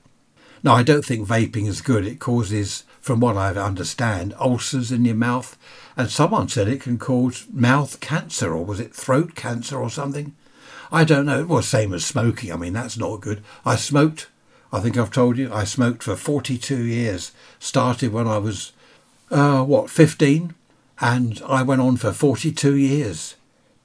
[0.66, 2.08] No, I don't think vaping is good.
[2.08, 5.56] It causes, from what I understand, ulcers in your mouth.
[5.96, 10.36] And someone said it can cause mouth cancer, or was it throat cancer or something?
[10.92, 11.46] I don't know.
[11.46, 12.52] Well, same as smoking.
[12.52, 13.44] I mean, that's not good.
[13.64, 14.28] I smoked,
[14.74, 17.32] I think I've told you, I smoked for 42 years.
[17.60, 18.74] Started when I was,
[19.30, 20.56] uh, what, 15?
[21.00, 23.36] And I went on for 42 years.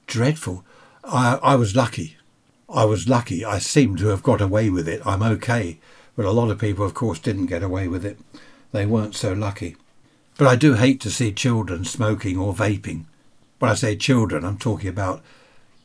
[0.07, 0.65] Dreadful.
[1.03, 2.17] I, I was lucky.
[2.67, 3.45] I was lucky.
[3.45, 5.05] I seem to have got away with it.
[5.05, 5.77] I'm okay.
[6.15, 8.19] But a lot of people, of course, didn't get away with it.
[8.71, 9.75] They weren't so lucky.
[10.37, 13.05] But I do hate to see children smoking or vaping.
[13.59, 15.21] When I say children, I'm talking about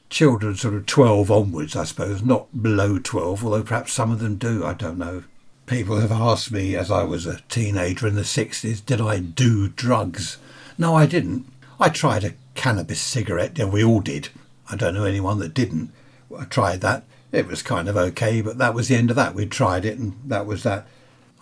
[0.08, 4.36] children sort of 12 onwards, I suppose, not below 12, although perhaps some of them
[4.36, 5.24] do, I don't know.
[5.66, 9.68] People have asked me as I was a teenager in the 60s, did I do
[9.68, 10.38] drugs?
[10.78, 11.46] No, I didn't.
[11.80, 14.28] I tried a cannabis cigarette, and we all did.
[14.70, 15.92] I don't know anyone that didn't.
[16.36, 19.34] I tried that it was kind of okay, but that was the end of that.
[19.34, 20.86] We'd tried it and that was that.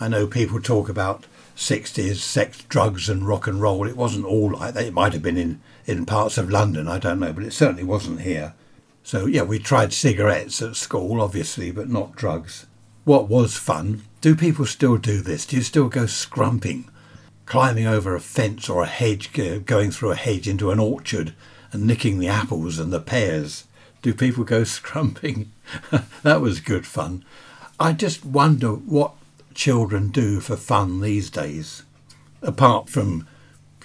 [0.01, 3.87] I know people talk about 60s sex, drugs, and rock and roll.
[3.87, 4.87] It wasn't all like that.
[4.87, 7.85] It might have been in, in parts of London, I don't know, but it certainly
[7.85, 8.55] wasn't here.
[9.03, 12.67] So, yeah, we tried cigarettes at school, obviously, but not drugs.
[13.05, 14.03] What was fun?
[14.21, 15.45] Do people still do this?
[15.45, 16.89] Do you still go scrumping?
[17.45, 19.31] Climbing over a fence or a hedge,
[19.67, 21.35] going through a hedge into an orchard
[21.71, 23.65] and nicking the apples and the pears?
[24.05, 25.47] Do people go scrumping?
[26.23, 27.25] that was good fun.
[27.81, 29.15] I just wonder what
[29.55, 31.83] children do for fun these days,
[32.43, 33.27] apart from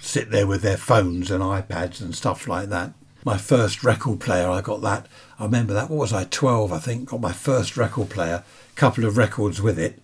[0.00, 2.92] sit there with their phones and iPads and stuff like that.
[3.24, 4.48] my first record player.
[4.48, 5.06] I got that.
[5.38, 5.88] I remember that.
[5.90, 6.24] What was I?
[6.24, 7.08] Twelve, I think.
[7.08, 8.44] Got my first record player.
[8.76, 10.00] Couple of records with it,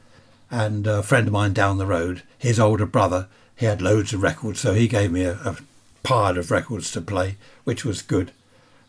[0.51, 4.23] and a friend of mine down the road, his older brother, he had loads of
[4.23, 5.57] records, so he gave me a, a
[6.03, 8.33] pile of records to play, which was good.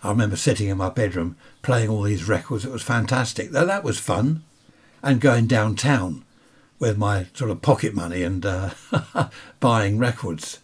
[0.04, 2.66] I remember sitting in my bedroom playing all these records.
[2.66, 3.52] It was fantastic.
[3.52, 4.44] Though that was fun,
[5.02, 6.24] and going downtown
[6.80, 8.72] with my sort of pocket money and uh,
[9.60, 10.60] buying records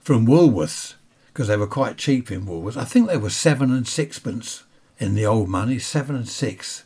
[0.00, 0.94] from Woolworths
[1.26, 2.76] because they were quite cheap in Woolworths.
[2.76, 4.64] I think they were seven and sixpence
[4.98, 6.84] in the old money, seven and six.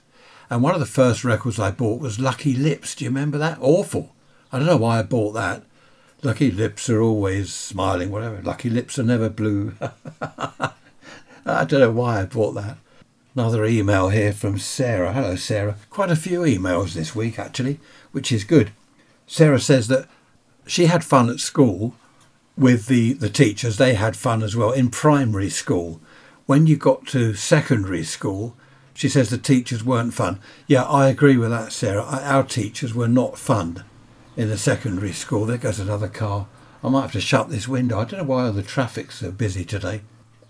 [0.48, 2.94] And one of the first records I bought was Lucky Lips.
[2.94, 3.58] Do you remember that?
[3.60, 4.14] Awful.
[4.52, 5.62] I don't know why I bought that.
[6.22, 8.40] Lucky lips are always smiling, whatever.
[8.42, 9.74] Lucky lips are never blue.
[11.48, 12.76] I don't know why I bought that.
[13.36, 15.12] Another email here from Sarah.
[15.12, 15.76] Hello, Sarah.
[15.90, 17.78] Quite a few emails this week, actually,
[18.10, 18.72] which is good.
[19.28, 20.08] Sarah says that
[20.66, 21.94] she had fun at school
[22.58, 23.76] with the, the teachers.
[23.76, 26.00] They had fun as well in primary school.
[26.46, 28.56] When you got to secondary school,
[28.92, 30.40] she says the teachers weren't fun.
[30.66, 32.02] Yeah, I agree with that, Sarah.
[32.02, 33.84] Our teachers were not fun
[34.36, 35.46] in the secondary school.
[35.46, 36.48] There goes another car.
[36.82, 38.00] I might have to shut this window.
[38.00, 40.00] I don't know why all the traffic's so busy today.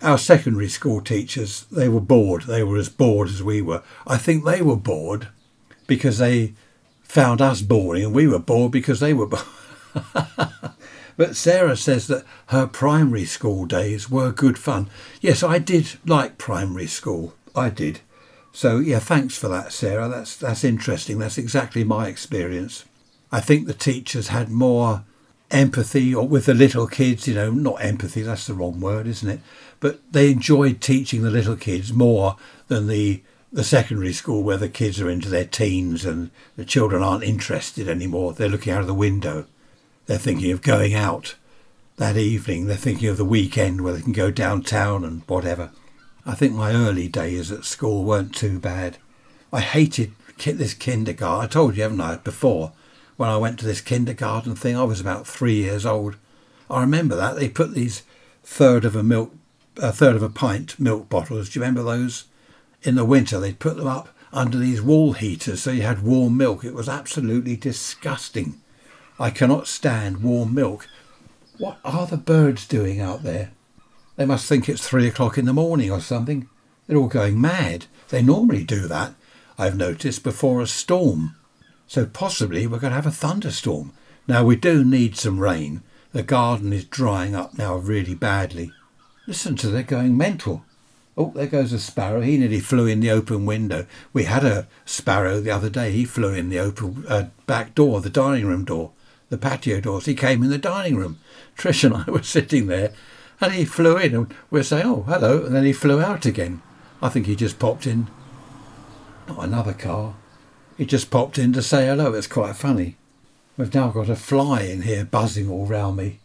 [0.01, 2.43] Our secondary school teachers, they were bored.
[2.43, 3.83] They were as bored as we were.
[4.05, 5.29] I think they were bored
[5.87, 6.53] because they
[7.03, 9.43] found us boring and we were bored because they were bored.
[11.17, 14.89] but Sarah says that her primary school days were good fun.
[15.21, 17.33] Yes, I did like primary school.
[17.55, 18.01] I did.
[18.51, 20.09] So yeah, thanks for that, Sarah.
[20.09, 21.19] That's that's interesting.
[21.19, 22.85] That's exactly my experience.
[23.31, 25.03] I think the teachers had more
[25.51, 29.29] empathy or with the little kids, you know, not empathy, that's the wrong word, isn't
[29.29, 29.39] it?
[29.79, 32.35] But they enjoyed teaching the little kids more
[32.67, 37.01] than the the secondary school where the kids are into their teens and the children
[37.01, 38.33] aren't interested anymore.
[38.33, 39.45] They're looking out of the window.
[40.05, 41.35] They're thinking of going out
[41.95, 42.65] that evening.
[42.65, 45.71] They're thinking of the weekend where they can go downtown and whatever.
[46.25, 48.97] I think my early days at school weren't too bad.
[49.53, 50.11] I hated
[50.43, 51.45] this kindergarten.
[51.45, 52.73] I told you, haven't I, before?
[53.17, 54.77] when I went to this kindergarten thing.
[54.77, 56.15] I was about three years old.
[56.69, 58.03] I remember that they put these
[58.43, 59.33] third of a milk,
[59.79, 61.49] a third of a pint milk bottles.
[61.49, 62.25] Do you remember those?
[62.83, 66.37] In the winter, they'd put them up under these wall heaters so you had warm
[66.37, 66.63] milk.
[66.63, 68.61] It was absolutely disgusting.
[69.19, 70.87] I cannot stand warm milk.
[71.57, 73.51] What are the birds doing out there?
[74.15, 76.49] They must think it's three o'clock in the morning or something.
[76.85, 77.85] They're all going mad.
[78.09, 79.13] They normally do that,
[79.57, 81.35] I've noticed, before a storm.
[81.87, 83.91] So possibly we're going to have a thunderstorm.
[84.27, 85.81] Now we do need some rain.
[86.13, 88.71] The garden is drying up now really badly.
[89.27, 90.63] Listen to they're going mental.
[91.17, 92.21] Oh, there goes a sparrow.
[92.21, 93.85] He nearly flew in the open window.
[94.13, 95.91] We had a sparrow the other day.
[95.91, 98.91] He flew in the open uh, back door, the dining room door,
[99.29, 100.05] the patio doors.
[100.05, 101.19] He came in the dining room.
[101.57, 102.93] Trish and I were sitting there,
[103.41, 106.61] and he flew in, and we're saying, "Oh, hello," and then he flew out again.
[107.01, 108.07] I think he just popped in.
[109.27, 110.15] Not another car.
[110.77, 112.13] He just popped in to say hello.
[112.13, 112.95] It's quite funny.
[113.57, 116.19] We've now got a fly in here buzzing all round me.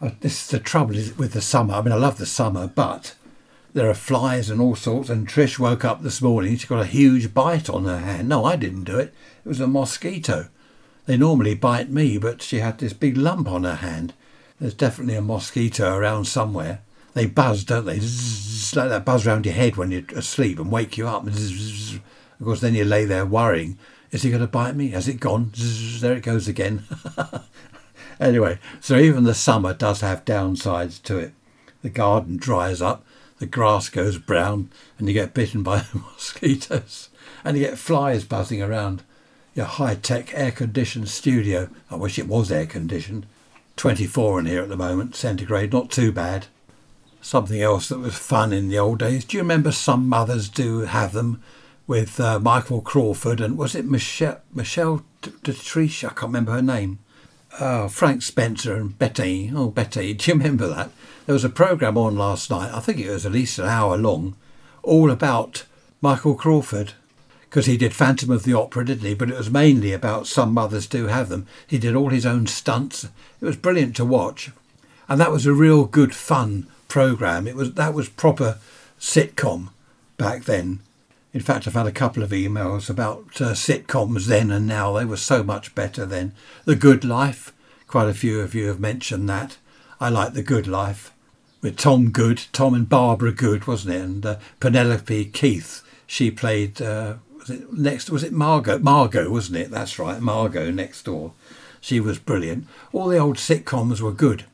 [0.00, 1.74] Uh, this is the trouble is with the summer.
[1.74, 3.14] I mean, I love the summer, but
[3.74, 5.10] there are flies and all sorts.
[5.10, 6.56] And Trish woke up this morning.
[6.56, 8.28] She got a huge bite on her hand.
[8.28, 9.12] No, I didn't do it.
[9.44, 10.48] It was a mosquito.
[11.06, 14.14] They normally bite me, but she had this big lump on her hand.
[14.58, 16.80] There's definitely a mosquito around somewhere.
[17.14, 17.98] They buzz, don't they?
[17.98, 21.28] Zzz, like that buzz around your head when you're asleep and wake you up.
[21.28, 23.78] Zzz, of course, then you lay there worrying,
[24.12, 24.90] is he going to bite me?
[24.90, 25.52] Has it gone?
[25.54, 26.84] Zzz, there it goes again.
[28.20, 31.32] anyway, so even the summer does have downsides to it.
[31.82, 33.04] The garden dries up,
[33.38, 37.08] the grass goes brown, and you get bitten by mosquitoes,
[37.44, 39.02] and you get flies buzzing around
[39.54, 41.68] your high tech air conditioned studio.
[41.90, 43.26] I wish it was air conditioned.
[43.76, 46.46] 24 in here at the moment, centigrade, not too bad.
[47.22, 49.24] Something else that was fun in the old days.
[49.24, 51.42] Do you remember some mothers do have them?
[51.90, 56.04] with uh, Michael Crawford and was it Michelle Michelle Dotrice?
[56.04, 57.00] I can't remember her name.
[57.58, 59.50] Oh, Frank Spencer and Betty.
[59.54, 60.90] Oh, Betty, do you remember that?
[61.26, 62.72] There was a program on last night.
[62.72, 64.36] I think it was at least an hour long,
[64.82, 65.64] all about
[66.00, 66.94] Michael Crawford
[67.50, 69.14] because he did Phantom of the Opera, didn't he?
[69.14, 71.48] But it was mainly about some mothers do have them.
[71.66, 73.04] He did all his own stunts.
[73.04, 74.50] It was brilliant to watch,
[75.08, 77.48] and that was a real good fun program.
[77.48, 78.58] It was that was proper
[79.00, 79.70] sitcom
[80.16, 80.80] back then.
[81.32, 84.94] In fact, I've had a couple of emails about uh, sitcoms then and now.
[84.94, 86.32] They were so much better then.
[86.64, 87.52] The Good Life,
[87.86, 89.56] quite a few of you have mentioned that.
[90.00, 91.12] I like The Good Life
[91.62, 94.02] with Tom Good, Tom and Barbara Good, wasn't it?
[94.02, 96.82] And uh, Penelope Keith, she played.
[96.82, 98.10] Uh, was it next?
[98.10, 98.78] Was it Margo?
[98.78, 99.70] Margo, wasn't it?
[99.70, 101.32] That's right, Margo next door.
[101.80, 102.66] She was brilliant.
[102.92, 104.44] All the old sitcoms were good.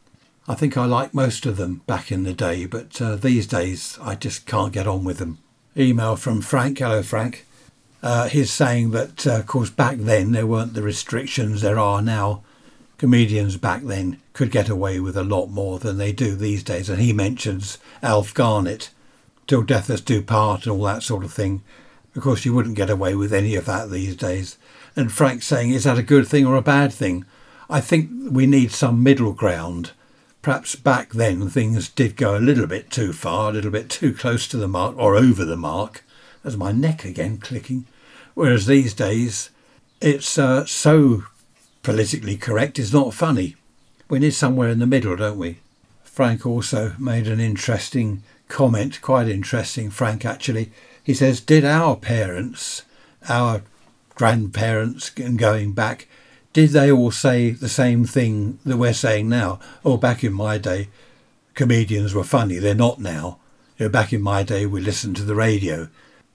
[0.46, 3.98] I think I liked most of them back in the day, but uh, these days
[4.00, 5.38] I just can't get on with them.
[5.78, 6.78] Email from Frank.
[6.78, 7.44] Hello, Frank.
[8.02, 12.00] Uh, he's saying that, uh, of course, back then there weren't the restrictions there are
[12.00, 12.42] now.
[12.96, 16.88] Comedians back then could get away with a lot more than they do these days.
[16.88, 18.88] And he mentions Alf Garnett,
[19.46, 21.62] Till Death Us Do Part, and all that sort of thing.
[22.14, 24.56] Of course, you wouldn't get away with any of that these days.
[24.94, 27.26] And Frank's saying, is that a good thing or a bad thing?
[27.68, 29.90] I think we need some middle ground
[30.46, 34.14] perhaps back then things did go a little bit too far, a little bit too
[34.14, 36.04] close to the mark or over the mark.
[36.44, 37.84] There's my neck again clicking.
[38.34, 39.50] Whereas these days,
[40.00, 41.24] it's uh, so
[41.82, 43.56] politically correct, it's not funny.
[44.08, 45.58] We need somewhere in the middle, don't we?
[46.04, 50.70] Frank also made an interesting comment, quite interesting, Frank actually.
[51.02, 52.82] He says, Did our parents,
[53.28, 53.62] our
[54.14, 56.06] grandparents, and going back,
[56.56, 59.60] did they all say the same thing that we're saying now?
[59.84, 60.88] Oh, back in my day,
[61.52, 62.56] comedians were funny.
[62.56, 63.36] They're not now.
[63.76, 65.88] You know, back in my day, we listened to the radio,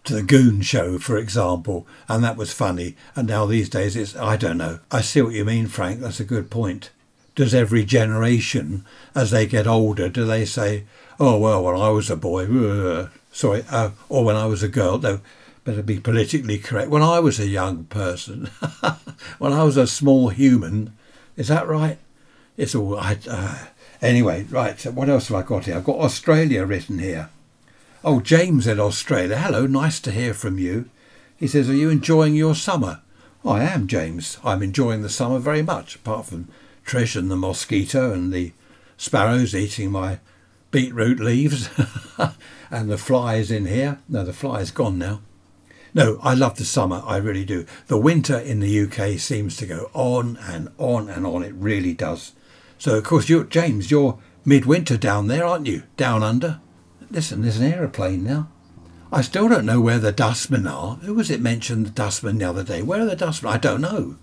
[0.04, 2.96] to the Goon Show, for example, and that was funny.
[3.16, 4.78] And now these days, it's I don't know.
[4.92, 6.02] I see what you mean, Frank.
[6.02, 6.92] That's a good point.
[7.34, 10.84] Does every generation, as they get older, do they say,
[11.20, 14.68] "Oh well, when I was a boy," uh, sorry, uh, or when I was a
[14.68, 15.00] girl?
[15.00, 15.20] No,
[15.64, 16.90] better be politically correct.
[16.90, 18.46] When I was a young person,
[19.40, 20.96] when I was a small human,
[21.38, 21.98] is that right?
[22.58, 23.18] It's all I.
[23.30, 23.66] Uh,
[24.02, 24.80] anyway, right.
[24.80, 25.76] So what else have I got here?
[25.76, 27.30] I've got Australia written here.
[28.04, 29.38] Oh, James in Australia.
[29.38, 30.90] Hello, nice to hear from you.
[31.38, 33.02] He says, "Are you enjoying your summer?"
[33.44, 34.38] Oh, I am, James.
[34.44, 35.96] I'm enjoying the summer very much.
[35.96, 36.48] Apart from
[36.86, 38.52] Trish and the mosquito and the
[38.98, 40.20] sparrows eating my
[40.70, 41.70] beetroot leaves
[42.72, 44.00] and the flies in here.
[44.08, 45.22] No, the fly's gone now.
[45.94, 47.04] No, I love the summer.
[47.06, 47.66] I really do.
[47.88, 51.44] The winter in the UK seems to go on and on and on.
[51.44, 52.32] It really does.
[52.78, 55.84] So, of course, you're, James, you're midwinter down there, aren't you?
[55.98, 56.62] Down under.
[57.10, 58.48] Listen, there's an aeroplane now.
[59.12, 60.96] I still don't know where the dustmen are.
[60.96, 62.82] Who was it mentioned the dustmen the other day?
[62.82, 63.52] Where are the dustmen?
[63.52, 64.16] I don't know.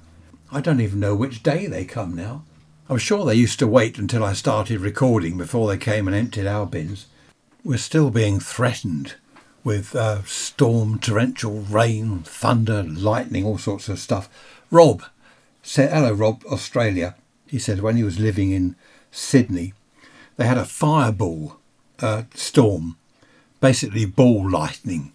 [0.50, 2.44] I don't even know which day they come now.
[2.88, 6.46] I'm sure they used to wait until I started recording before they came and emptied
[6.46, 7.06] our bins.
[7.62, 9.16] We're still being threatened
[9.64, 14.28] with uh, storm, torrential rain, thunder, lightning, all sorts of stuff.
[14.70, 15.02] Rob
[15.62, 17.14] said, Hello, Rob, Australia.
[17.46, 18.76] He said when he was living in
[19.10, 19.74] Sydney,
[20.36, 21.58] they had a fireball
[22.00, 22.96] uh, storm,
[23.60, 25.12] basically ball lightning.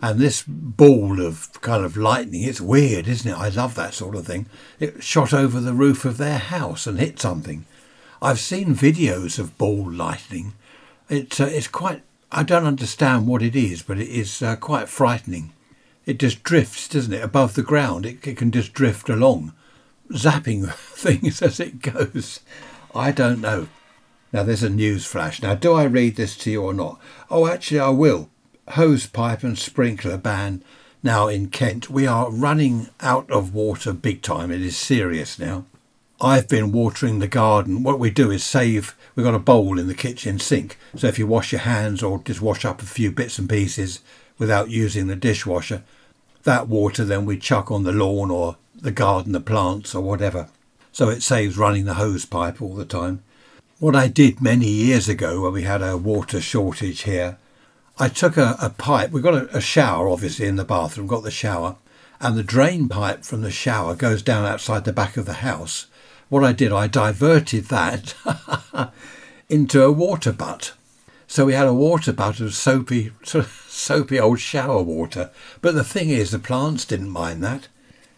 [0.00, 3.38] And this ball of kind of lightning, it's weird, isn't it?
[3.38, 4.46] I love that sort of thing.
[4.80, 7.66] It shot over the roof of their house and hit something.
[8.20, 10.54] I've seen videos of ball lightning.
[11.08, 12.02] It's, uh, it's quite
[12.34, 15.52] I don't understand what it is, but it is uh, quite frightening.
[16.06, 18.06] It just drifts, doesn't it, above the ground?
[18.06, 19.52] It, it can just drift along,
[20.12, 22.40] zapping things as it goes.
[22.94, 23.68] I don't know.
[24.32, 25.42] Now, there's a news flash.
[25.42, 26.98] Now, do I read this to you or not?
[27.30, 28.30] Oh, actually, I will.
[28.70, 30.64] Hose pipe and sprinkler ban
[31.02, 31.90] now in Kent.
[31.90, 34.50] We are running out of water big time.
[34.50, 35.66] It is serious now.
[36.24, 37.82] I've been watering the garden.
[37.82, 40.78] What we do is save, we've got a bowl in the kitchen sink.
[40.94, 43.98] So if you wash your hands or just wash up a few bits and pieces
[44.38, 45.82] without using the dishwasher,
[46.44, 50.48] that water then we chuck on the lawn or the garden, the plants or whatever.
[50.92, 53.24] So it saves running the hose pipe all the time.
[53.80, 57.36] What I did many years ago when we had a water shortage here,
[57.98, 59.10] I took a, a pipe.
[59.10, 61.78] We've got a, a shower obviously in the bathroom, got the shower,
[62.20, 65.88] and the drain pipe from the shower goes down outside the back of the house
[66.32, 68.14] what I did, I diverted that
[69.50, 70.72] into a water butt.
[71.26, 75.30] So we had a water butt of soapy, sort of soapy old shower water.
[75.60, 77.68] But the thing is, the plants didn't mind that,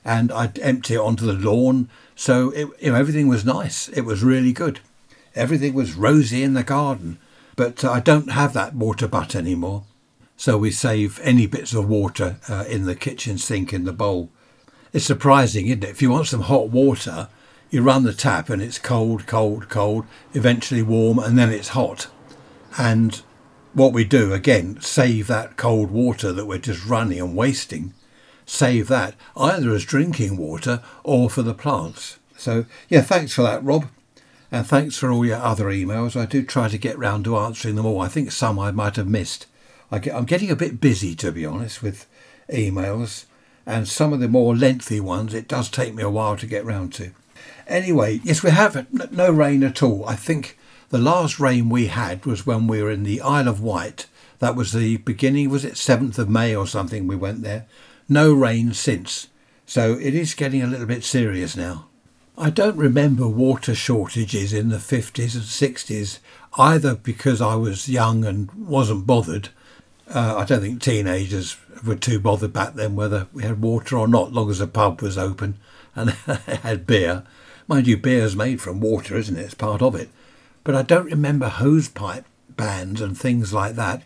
[0.04, 1.88] and I'd empty it onto the lawn.
[2.14, 3.88] So it, you know, everything was nice.
[3.88, 4.78] It was really good.
[5.34, 7.18] Everything was rosy in the garden.
[7.56, 9.82] But I don't have that water butt anymore.
[10.36, 14.30] So we save any bits of water uh, in the kitchen sink in the bowl.
[14.92, 15.90] It's surprising, isn't it?
[15.90, 17.28] If you want some hot water,
[17.70, 22.08] you run the tap and it's cold, cold, cold, eventually warm, and then it's hot.
[22.78, 23.20] And
[23.72, 27.92] what we do, again, save that cold water that we're just running and wasting,
[28.46, 32.18] save that either as drinking water or for the plants.
[32.36, 33.86] So, yeah, thanks for that, Rob.
[34.52, 36.14] And thanks for all your other emails.
[36.14, 38.00] I do try to get round to answering them all.
[38.00, 39.46] I think some I might have missed.
[39.90, 42.06] I am getting a bit busy, to be honest, with
[42.48, 43.24] emails.
[43.66, 46.64] And some of the more lengthy ones, it does take me a while to get
[46.64, 47.10] round to.
[47.66, 50.04] Anyway, yes, we have no rain at all.
[50.06, 50.58] I think
[50.90, 54.06] the last rain we had was when we were in the Isle of Wight.
[54.38, 57.06] That was the beginning, was it 7th of May or something?
[57.06, 57.66] We went there.
[58.08, 59.28] No rain since.
[59.66, 61.86] So it is getting a little bit serious now.
[62.36, 66.18] I don't remember water shortages in the 50s and 60s,
[66.58, 69.50] either because I was young and wasn't bothered.
[70.12, 71.56] Uh, I don't think teenagers
[71.86, 75.00] were too bothered back then whether we had water or not, long as the pub
[75.00, 75.58] was open
[75.94, 76.10] and
[76.62, 77.24] had beer.
[77.66, 79.42] Mind you, beer's made from water, isn't it?
[79.42, 80.10] It's part of it.
[80.64, 84.02] But I don't remember hosepipe bands and things like that.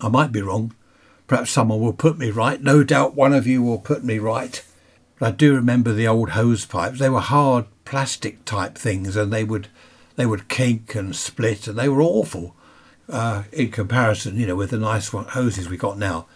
[0.00, 0.74] I might be wrong.
[1.26, 2.62] Perhaps someone will put me right.
[2.62, 4.64] No doubt one of you will put me right.
[5.18, 6.98] But I do remember the old hose pipes.
[6.98, 9.68] They were hard plastic type things, and they would
[10.16, 12.54] they would kink and split, and they were awful
[13.08, 16.26] uh, in comparison, you know, with the nice hoses we got now.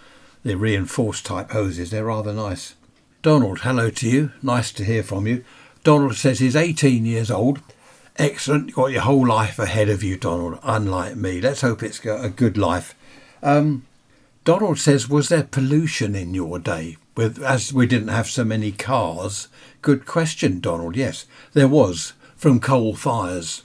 [0.45, 2.75] The reinforced type hoses, they're rather nice.
[3.23, 4.33] Donald, hello to you.
[4.43, 5.45] Nice to hear from you.
[5.85, 7.61] Donald says he's 18 years old.
[8.17, 8.69] Excellent.
[8.69, 11.43] You've got your whole life ahead of you, Donald, unlike me.
[11.43, 12.95] Let's hope it's a good life.
[13.43, 13.85] Um,
[14.45, 16.97] Donald says, was there pollution in your day?
[17.17, 19.49] With as we didn't have so many cars.
[19.83, 20.97] Good question, Donald.
[20.97, 23.63] Yes, there was from coal fires.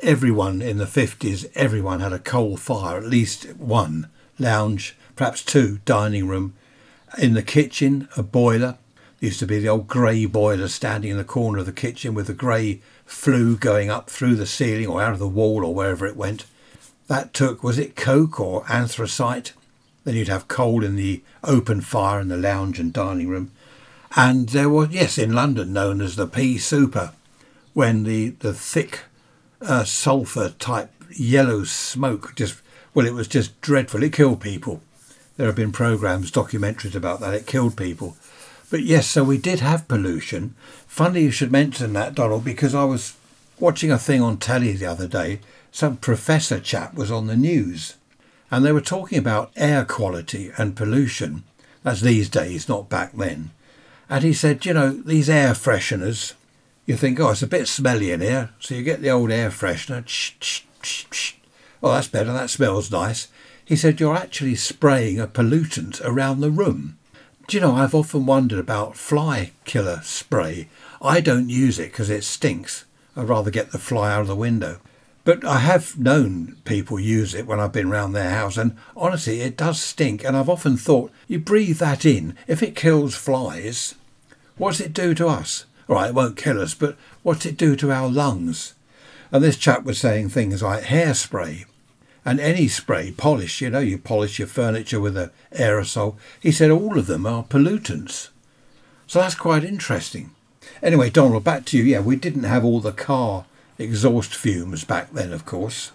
[0.00, 5.80] Everyone in the fifties, everyone had a coal fire, at least one lounge, perhaps two
[5.86, 6.54] dining room.
[7.18, 8.76] In the kitchen, a boiler.
[9.24, 12.26] Used to be the old grey boiler standing in the corner of the kitchen with
[12.26, 16.04] the grey flue going up through the ceiling or out of the wall or wherever
[16.04, 16.44] it went.
[17.06, 19.54] That took, was it coke or anthracite?
[20.04, 23.50] Then you'd have coal in the open fire in the lounge and dining room.
[24.14, 27.12] And there was, yes, in London, known as the pea souper,
[27.72, 29.04] when the, the thick
[29.62, 32.60] uh, sulphur type yellow smoke just,
[32.92, 34.02] well, it was just dreadful.
[34.02, 34.82] It killed people.
[35.38, 37.32] There have been programs, documentaries about that.
[37.32, 38.18] It killed people.
[38.74, 40.56] But yes, so we did have pollution.
[40.88, 43.14] Funny you should mention that, Donald, because I was
[43.60, 45.38] watching a thing on telly the other day.
[45.70, 47.94] Some professor chap was on the news
[48.50, 51.44] and they were talking about air quality and pollution.
[51.84, 53.52] That's these days, not back then.
[54.10, 56.32] And he said, you know, these air fresheners,
[56.84, 58.50] you think, oh, it's a bit smelly in here.
[58.58, 60.02] So you get the old air freshener.
[61.80, 62.32] Oh, that's better.
[62.32, 63.28] That smells nice.
[63.64, 66.98] He said, you're actually spraying a pollutant around the room.
[67.46, 70.68] Do you know, I've often wondered about fly killer spray.
[71.02, 72.86] I don't use it because it stinks.
[73.14, 74.80] I'd rather get the fly out of the window.
[75.24, 79.40] But I have known people use it when I've been round their house, and honestly,
[79.40, 80.24] it does stink.
[80.24, 83.94] And I've often thought, you breathe that in, if it kills flies,
[84.56, 85.66] what's it do to us?
[85.86, 88.74] All right, it won't kill us, but what's it do to our lungs?
[89.30, 91.66] And this chap was saying things like hairspray
[92.24, 96.16] and any spray, polish, you know, you polish your furniture with an aerosol.
[96.40, 98.30] He said all of them are pollutants.
[99.06, 100.30] So that's quite interesting.
[100.82, 101.84] Anyway, Donald, back to you.
[101.84, 103.44] Yeah, we didn't have all the car
[103.78, 105.92] exhaust fumes back then, of course,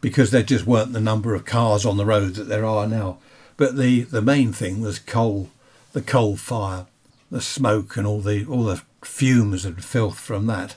[0.00, 3.18] because there just weren't the number of cars on the road that there are now.
[3.56, 5.50] But the, the main thing was coal,
[5.92, 6.86] the coal fire,
[7.30, 10.76] the smoke, and all the all the fumes and filth from that.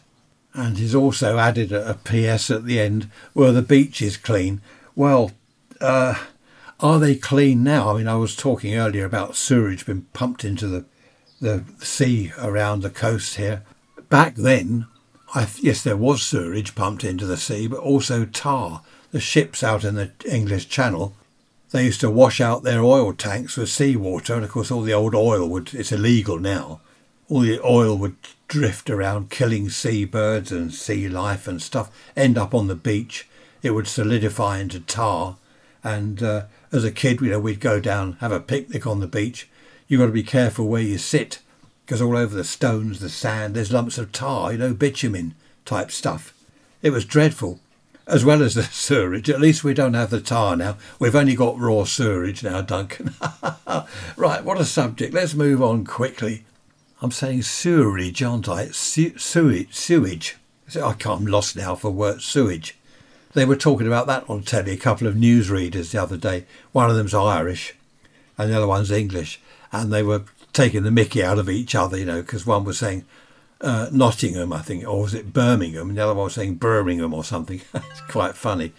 [0.54, 4.62] And he's also added a, a PS at the end: "Were the beaches clean?"
[4.96, 5.32] Well,
[5.82, 6.16] uh,
[6.80, 7.90] are they clean now?
[7.90, 10.86] I mean, I was talking earlier about sewage being pumped into the
[11.42, 13.64] the sea around the coast here.
[14.10, 14.88] Back then,
[15.34, 18.82] I, yes, there was sewage pumped into the sea, but also tar.
[19.12, 21.14] The ships out in the English Channel,
[21.72, 24.94] they used to wash out their oil tanks with seawater, and of course, all the
[24.94, 26.80] old oil would, it's illegal now,
[27.30, 28.16] all the oil would
[28.48, 33.28] drift around, killing seabirds and sea life and stuff, end up on the beach.
[33.66, 35.38] It would solidify into tar.
[35.84, 39.08] And uh, as a kid, you know, we'd go down, have a picnic on the
[39.08, 39.50] beach.
[39.88, 41.40] You've got to be careful where you sit
[41.84, 45.34] because all over the stones, the sand, there's lumps of tar, you know, bitumen
[45.66, 46.32] type stuff.
[46.84, 47.60] It was dreadful,
[48.06, 49.32] as well as the sewerage.
[49.32, 50.78] At least we don't have the tar now.
[51.00, 53.16] We've only got raw sewerage now, Duncan.
[54.16, 55.12] right, what a subject.
[55.12, 56.44] Let's move on quickly.
[57.02, 58.68] I'm saying sewerage, aren't I?
[58.68, 59.74] Sewage.
[59.74, 60.38] Sewage.
[60.76, 62.76] I can't, I'm lost now for word sewage.
[63.36, 66.46] They were talking about that on telly, a couple of newsreaders the other day.
[66.72, 67.76] One of them's Irish
[68.38, 69.42] and the other one's English.
[69.74, 70.24] And they were
[70.54, 73.04] taking the mickey out of each other, you know, because one was saying
[73.60, 75.90] uh, Nottingham, I think, or was it Birmingham?
[75.90, 77.60] And the other one was saying Birmingham or something.
[77.74, 78.72] it's quite funny.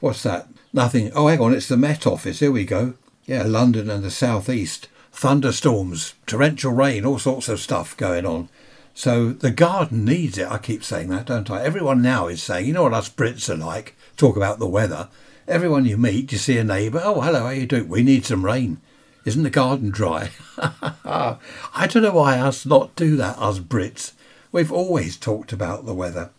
[0.00, 0.48] What's that?
[0.72, 1.12] Nothing.
[1.14, 2.40] Oh, hang on, it's the Met Office.
[2.40, 2.94] Here we go.
[3.24, 4.88] Yeah, London and the southeast.
[5.12, 8.48] Thunderstorms, torrential rain, all sorts of stuff going on.
[8.94, 10.50] So the garden needs it.
[10.50, 11.62] I keep saying that, don't I?
[11.62, 13.96] Everyone now is saying, you know what us Brits are like?
[14.16, 15.08] Talk about the weather.
[15.48, 17.00] Everyone you meet, you see a neighbour.
[17.02, 17.88] Oh, hello, how you doing?
[17.88, 18.80] We need some rain.
[19.24, 20.30] Isn't the garden dry?
[20.58, 24.12] I don't know why us not do that, us Brits.
[24.50, 26.30] We've always talked about the weather.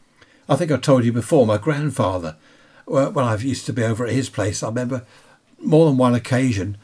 [0.47, 2.35] I think I told you before, my grandfather,
[2.85, 5.05] when I used to be over at his place, I remember
[5.59, 6.77] more than one occasion,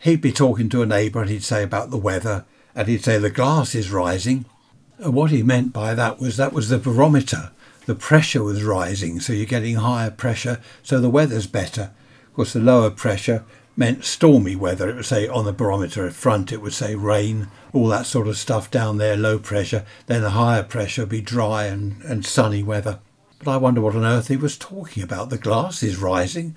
[0.00, 2.44] he'd be talking to a neighbour and he'd say about the weather,
[2.74, 4.44] and he'd say, the glass is rising.
[4.98, 7.50] And what he meant by that was that was the barometer.
[7.86, 11.90] The pressure was rising, so you're getting higher pressure, so the weather's better.
[12.26, 13.44] Of course, the lower pressure
[13.76, 14.90] meant stormy weather.
[14.90, 18.36] It would say on the barometer front, it would say rain, all that sort of
[18.36, 19.86] stuff down there, low pressure.
[20.06, 22.98] Then the higher pressure would be dry and, and sunny weather.
[23.38, 25.30] But I wonder what on earth he was talking about.
[25.30, 26.56] The glass is rising.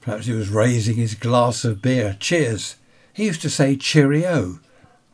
[0.00, 2.16] Perhaps he was raising his glass of beer.
[2.18, 2.76] Cheers.
[3.12, 4.58] He used to say cheerio.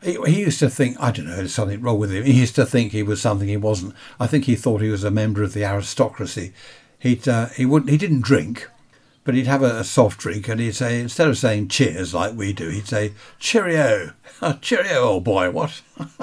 [0.03, 2.23] He, used to think, I don't know, there's something wrong with him.
[2.23, 3.93] He used to think he was something he wasn't.
[4.19, 6.53] I think he thought he was a member of the aristocracy.
[6.97, 8.67] He'd, uh, he, wouldn't, he didn't drink,
[9.23, 12.35] but he'd have a, a, soft drink and he'd say, instead of saying cheers like
[12.35, 14.13] we do, he'd say, cheerio.
[14.61, 15.81] cheerio, old boy, what?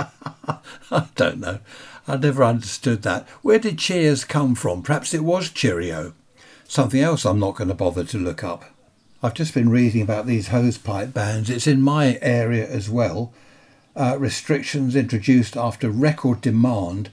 [0.90, 1.60] I don't know.
[2.08, 3.28] I never understood that.
[3.42, 4.82] Where did cheers come from?
[4.82, 6.14] Perhaps it was cheerio.
[6.66, 8.64] Something else I'm not going to bother to look up.
[9.22, 11.48] I've just been reading about these hosepipe bans.
[11.48, 13.32] It's in my area as well.
[13.98, 17.10] Uh, restrictions introduced after record demand.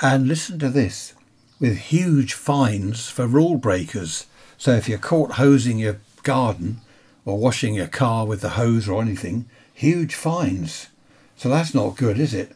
[0.00, 1.12] And listen to this
[1.60, 4.26] with huge fines for rule breakers.
[4.56, 6.80] So if you're caught hosing your garden
[7.26, 10.88] or washing your car with the hose or anything, huge fines.
[11.36, 12.52] So that's not good, is it?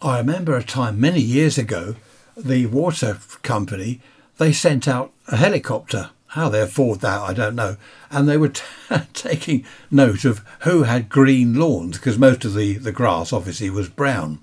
[0.00, 1.96] I remember a time many years ago,
[2.34, 4.00] the water company,
[4.38, 6.08] they sent out a helicopter.
[6.34, 7.76] How they afford that, I don't know.
[8.08, 8.62] And they were t-
[9.14, 13.88] taking note of who had green lawns, because most of the, the grass obviously was
[13.88, 14.38] brown.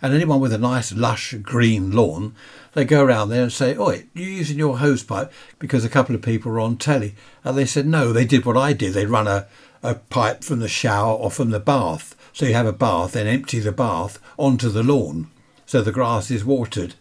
[0.00, 2.34] And anyone with a nice lush green lawn,
[2.72, 5.30] they go around there and say, Oi, you're using your hose pipe?
[5.58, 7.14] Because a couple of people were on telly.
[7.44, 8.94] And they said, No, they did what I did.
[8.94, 9.46] They run a,
[9.82, 12.16] a pipe from the shower or from the bath.
[12.32, 15.30] So you have a bath, then empty the bath onto the lawn.
[15.66, 16.94] So the grass is watered.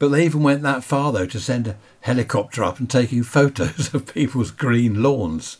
[0.00, 3.94] But they even went that far, though, to send a helicopter up and taking photos
[3.94, 5.58] of people's green lawns.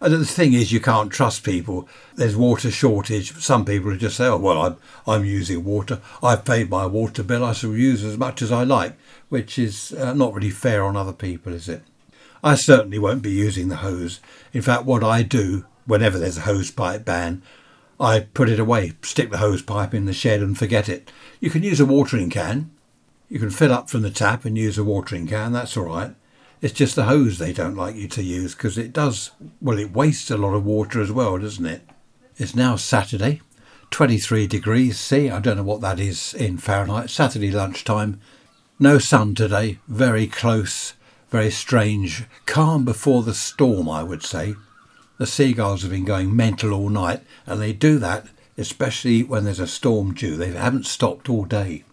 [0.00, 1.88] And the thing is, you can't trust people.
[2.14, 3.34] There's water shortage.
[3.38, 4.76] Some people just say, oh, well, I'm,
[5.06, 6.00] I'm using water.
[6.22, 7.42] I've paid my water bill.
[7.42, 8.94] I shall use as much as I like,
[9.30, 11.82] which is uh, not really fair on other people, is it?
[12.44, 14.20] I certainly won't be using the hose.
[14.52, 17.42] In fact, what I do whenever there's a hose pipe ban,
[17.98, 21.10] I put it away, stick the hose pipe in the shed and forget it.
[21.40, 22.70] You can use a watering can.
[23.28, 26.14] You can fill up from the tap and use a watering can, that's all right.
[26.60, 29.92] It's just the hose they don't like you to use because it does, well, it
[29.92, 31.82] wastes a lot of water as well, doesn't it?
[32.36, 33.42] It's now Saturday,
[33.90, 35.30] 23 degrees C.
[35.30, 37.10] I don't know what that is in Fahrenheit.
[37.10, 38.20] Saturday lunchtime.
[38.78, 39.78] No sun today.
[39.86, 40.94] Very close,
[41.30, 42.24] very strange.
[42.46, 44.54] Calm before the storm, I would say.
[45.18, 48.26] The seagulls have been going mental all night, and they do that
[48.58, 50.36] especially when there's a storm due.
[50.36, 51.84] They haven't stopped all day.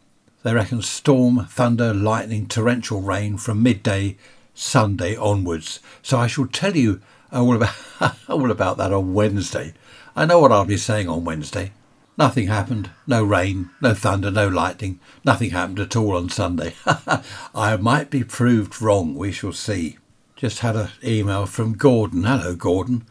[0.45, 4.15] They reckon storm, thunder, lightning, torrential rain from midday
[4.53, 5.79] Sunday onwards.
[6.03, 7.73] So I shall tell you all about,
[8.29, 9.73] all about that on Wednesday.
[10.15, 11.71] I know what I'll be saying on Wednesday.
[12.15, 12.91] Nothing happened.
[13.07, 14.99] No rain, no thunder, no lightning.
[15.23, 16.75] Nothing happened at all on Sunday.
[17.55, 19.15] I might be proved wrong.
[19.15, 19.97] We shall see.
[20.35, 22.23] Just had an email from Gordon.
[22.23, 23.07] Hello, Gordon.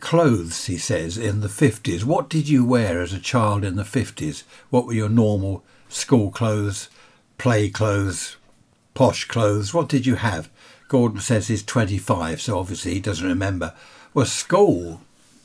[0.00, 2.02] Clothes, he says, in the 50s.
[2.02, 4.42] What did you wear as a child in the 50s?
[4.70, 5.62] What were your normal
[5.92, 6.88] school clothes,
[7.38, 8.36] play clothes,
[8.94, 9.72] posh clothes?
[9.72, 10.50] What did you have?
[10.88, 13.74] Gordon says he's 25, so obviously he doesn't remember.
[14.12, 15.00] Well, school,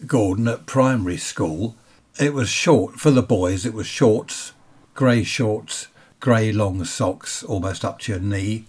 [0.05, 1.75] Gordon, at primary school,
[2.19, 2.95] it was short.
[2.95, 4.51] For the boys, it was shorts,
[4.93, 5.87] grey shorts,
[6.19, 8.65] grey long socks, almost up to your knee,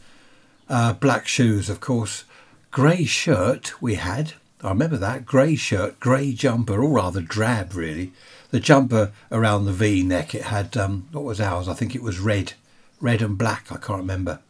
[0.68, 2.24] uh, black shoes, of course,
[2.70, 4.34] grey shirt we had.
[4.62, 8.12] I remember that grey shirt, grey jumper, all rather drab, really.
[8.50, 11.68] The jumper around the V neck, it had um, what was ours?
[11.68, 12.54] I think it was red,
[13.00, 13.70] red and black.
[13.70, 14.40] I can't remember.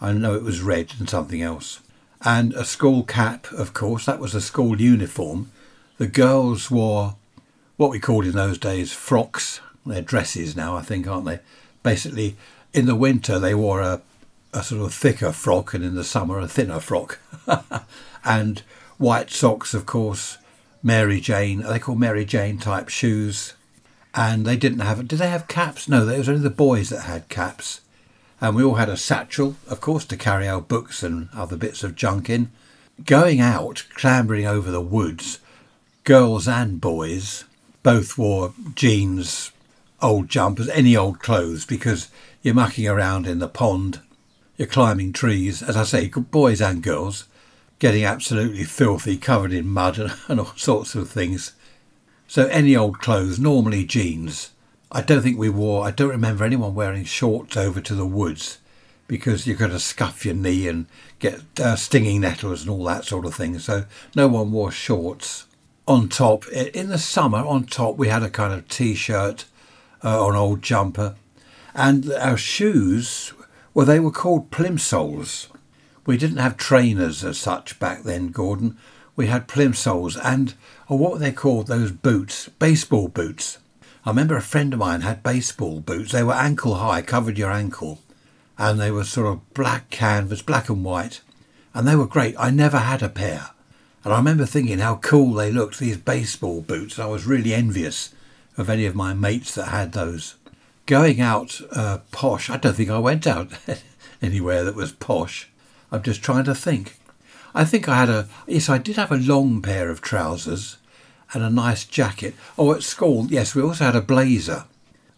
[0.00, 1.80] I know it was red and something else.
[2.22, 5.50] And a school cap, of course, that was a school uniform.
[5.98, 7.16] The girls wore
[7.76, 9.60] what we called in those days frocks.
[9.86, 11.40] They're dresses now, I think, aren't they?
[11.82, 12.36] Basically,
[12.72, 14.02] in the winter they wore a,
[14.52, 17.18] a sort of thicker frock, and in the summer a thinner frock.
[18.24, 18.62] and
[18.98, 20.37] white socks, of course,
[20.82, 23.54] Mary Jane, they call Mary Jane type shoes.
[24.14, 25.88] And they didn't have, did they have caps?
[25.88, 27.80] No, it was only the boys that had caps
[28.40, 31.82] and we all had a satchel, of course, to carry our books and other bits
[31.82, 32.50] of junk in.
[33.04, 35.38] Going out, clambering over the woods,
[36.04, 37.44] girls and boys
[37.82, 39.52] both wore jeans,
[40.00, 42.08] old jumpers, any old clothes, because
[42.42, 44.00] you're mucking around in the pond,
[44.56, 47.24] you're climbing trees, as I say, boys and girls,
[47.78, 51.52] getting absolutely filthy, covered in mud and, and all sorts of things.
[52.26, 54.50] So any old clothes, normally jeans,
[54.90, 58.58] I don't think we wore, I don't remember anyone wearing shorts over to the woods
[59.06, 60.86] because you're going to scuff your knee and
[61.18, 63.58] get uh, stinging nettles and all that sort of thing.
[63.58, 65.46] So no one wore shorts.
[65.86, 69.46] On top, in the summer, on top, we had a kind of t shirt
[70.04, 71.16] uh, or an old jumper.
[71.74, 73.32] And our shoes,
[73.72, 75.48] well, they were called plimsolls.
[76.08, 78.78] We didn't have trainers as such back then, Gordon.
[79.14, 80.54] We had plimsolls and,
[80.88, 82.48] or what were they called, those boots?
[82.58, 83.58] Baseball boots.
[84.06, 86.12] I remember a friend of mine had baseball boots.
[86.12, 87.98] They were ankle high, covered your ankle.
[88.56, 91.20] And they were sort of black canvas, black and white.
[91.74, 92.34] And they were great.
[92.38, 93.50] I never had a pair.
[94.02, 96.98] And I remember thinking how cool they looked, these baseball boots.
[96.98, 98.14] I was really envious
[98.56, 100.36] of any of my mates that had those.
[100.86, 103.52] Going out uh, posh, I don't think I went out
[104.22, 105.50] anywhere that was posh.
[105.90, 106.96] I'm just trying to think.
[107.54, 110.76] I think I had a, yes, I did have a long pair of trousers
[111.32, 112.34] and a nice jacket.
[112.58, 114.64] Oh, at school, yes, we also had a blazer.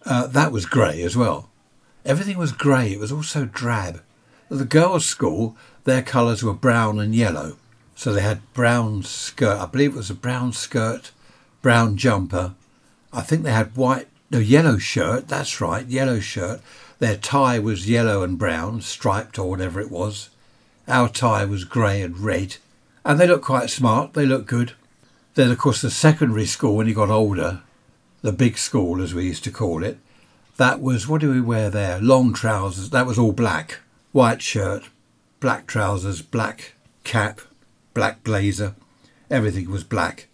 [0.05, 1.49] Uh, that was grey as well.
[2.05, 4.03] Everything was grey, it was all so drab.
[4.51, 7.57] At the girls' school, their colours were brown and yellow.
[7.95, 11.11] So they had brown skirt, I believe it was a brown skirt,
[11.62, 12.55] brown jumper.
[13.12, 16.61] I think they had white, no, yellow shirt, that's right, yellow shirt.
[17.01, 20.31] Their tie was yellow and brown, striped or whatever it was.
[20.91, 22.57] Our tie was grey and red.
[23.05, 24.72] And they looked quite smart, they looked good.
[25.34, 27.62] Then, of course, the secondary school, when you got older,
[28.22, 29.99] the big school, as we used to call it,
[30.57, 32.01] that was, what do we wear there?
[32.01, 33.78] Long trousers, that was all black.
[34.11, 34.91] White shirt,
[35.38, 36.74] black trousers, black
[37.05, 37.41] cap,
[37.95, 38.74] black blazer.
[39.30, 40.26] Everything was black.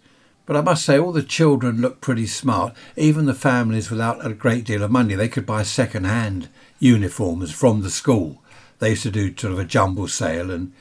[0.47, 2.73] But I must say, all the children looked pretty smart.
[2.95, 6.49] Even the families without a great deal of money, they could buy second hand
[6.79, 8.41] uniforms from the school.
[8.79, 10.73] They used to do sort of a jumble sale and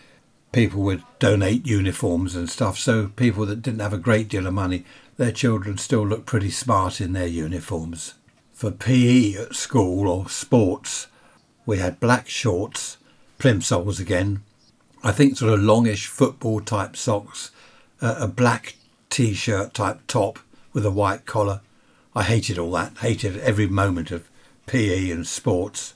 [0.52, 2.78] people would donate uniforms and stuff.
[2.78, 4.84] So people that didn't have a great deal of money,
[5.16, 8.14] their children still looked pretty smart in their uniforms.
[8.52, 11.08] For PE at school or sports,
[11.66, 12.96] we had black shorts,
[13.38, 14.42] plimsolls again,
[15.02, 17.50] I think sort of longish football type socks,
[18.00, 18.76] uh, a black
[19.10, 20.38] t-shirt type top
[20.72, 21.60] with a white collar.
[22.14, 24.28] I hated all that, hated every moment of
[24.66, 25.94] PE and sports.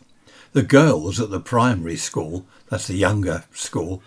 [0.52, 4.02] The girls at the primary school, that's the younger school,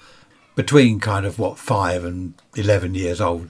[0.56, 3.50] between kind of what five and eleven years old,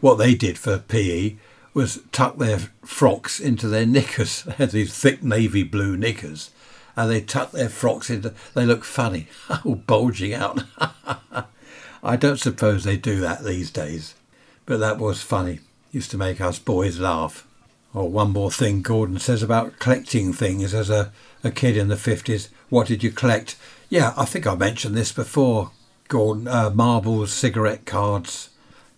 [0.00, 1.36] what they did for PE
[1.74, 4.42] was tuck their frocks into their knickers.
[4.42, 6.50] They had these thick navy blue knickers,
[6.96, 8.34] and they tuck their frocks into.
[8.54, 9.28] They look funny,
[9.64, 10.64] all bulging out.
[12.02, 14.14] I don't suppose they do that these days,
[14.66, 15.60] but that was funny.
[15.90, 17.46] Used to make us boys laugh.
[17.94, 21.12] Oh, one more thing Gordon says about collecting things as a,
[21.44, 22.48] a kid in the 50s.
[22.68, 23.54] What did you collect?
[23.88, 25.70] Yeah, I think I mentioned this before.
[26.08, 28.50] Gordon, uh, marbles, cigarette cards,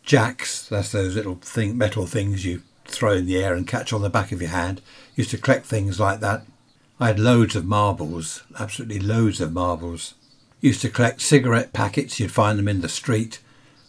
[0.02, 0.66] jacks.
[0.66, 4.08] That's those little thing, metal things you throw in the air and catch on the
[4.08, 4.80] back of your hand.
[5.14, 6.46] Used to collect things like that.
[6.98, 10.14] I had loads of marbles, absolutely loads of marbles.
[10.62, 12.18] Used to collect cigarette packets.
[12.18, 13.40] You'd find them in the street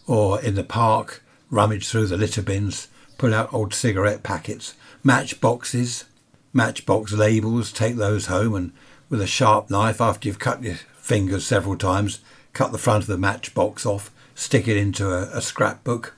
[0.06, 1.22] or in the park.
[1.50, 2.88] Rummage through the litter bins,
[3.18, 6.04] pull out old cigarette packets, match boxes,
[6.52, 7.72] matchbox labels.
[7.72, 8.72] Take those home and
[9.08, 12.20] with a sharp knife, after you've cut your fingers several times,
[12.52, 16.14] cut the front of the matchbox off, stick it into a, a scrapbook.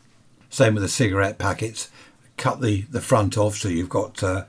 [0.48, 1.90] Same with the cigarette packets.
[2.36, 4.44] Cut the, the front off so you've got uh,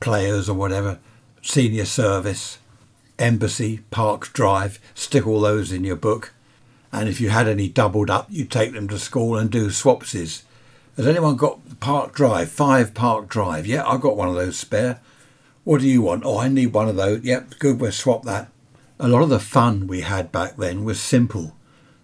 [0.00, 0.98] players or whatever.
[1.42, 2.58] Senior service,
[3.18, 4.80] embassy, park drive.
[4.94, 6.34] Stick all those in your book.
[6.90, 10.42] And if you had any doubled up, you take them to school and do swapsies.
[10.96, 12.50] Has anyone got Park Drive?
[12.50, 13.66] Five Park Drive.
[13.66, 15.00] Yeah, I've got one of those spare.
[15.64, 16.24] What do you want?
[16.24, 17.22] Oh, I need one of those.
[17.22, 18.50] Yep, good, we'll swap that
[18.98, 21.54] a lot of the fun we had back then was simple.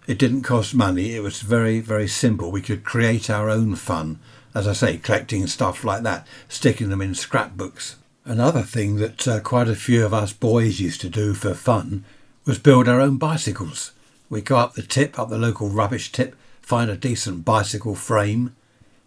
[0.06, 2.50] It didn't cost money, it was very, very simple.
[2.50, 4.18] We could create our own fun,
[4.54, 7.96] as I say, collecting stuff like that, sticking them in scrapbooks.
[8.24, 12.04] Another thing that uh, quite a few of us boys used to do for fun
[12.44, 13.92] was build our own bicycles.
[14.28, 18.54] We'd go up the tip, up the local rubbish tip, find a decent bicycle frame,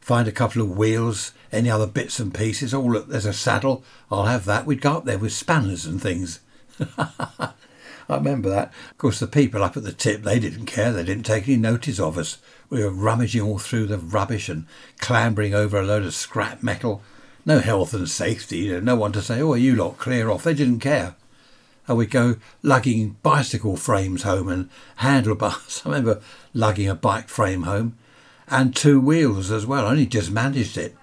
[0.06, 2.76] find a couple of wheels, any other bits and pieces.
[2.76, 4.68] Oh, look, there's a saddle, I'll have that.
[4.68, 6.42] We'd go up there with spanners and things.
[7.00, 7.54] I
[8.08, 8.72] remember that.
[8.92, 10.92] Of course, the people up at the tip, they didn't care.
[10.92, 12.38] They didn't take any notice of us.
[12.70, 14.68] We were rummaging all through the rubbish and
[15.00, 17.02] clambering over a load of scrap metal.
[17.44, 18.80] No health and safety.
[18.80, 20.44] No one to say, oh, you lot, clear off.
[20.44, 21.16] They didn't care.
[21.88, 25.82] And we'd go lugging bicycle frames home and handlebars.
[25.86, 26.22] I remember
[26.54, 27.98] lugging a bike frame home
[28.50, 29.86] and two wheels as well.
[29.86, 30.96] I only just managed it.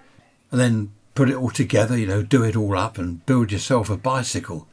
[0.50, 3.90] And then put it all together, you know, do it all up and build yourself
[3.90, 4.66] a bicycle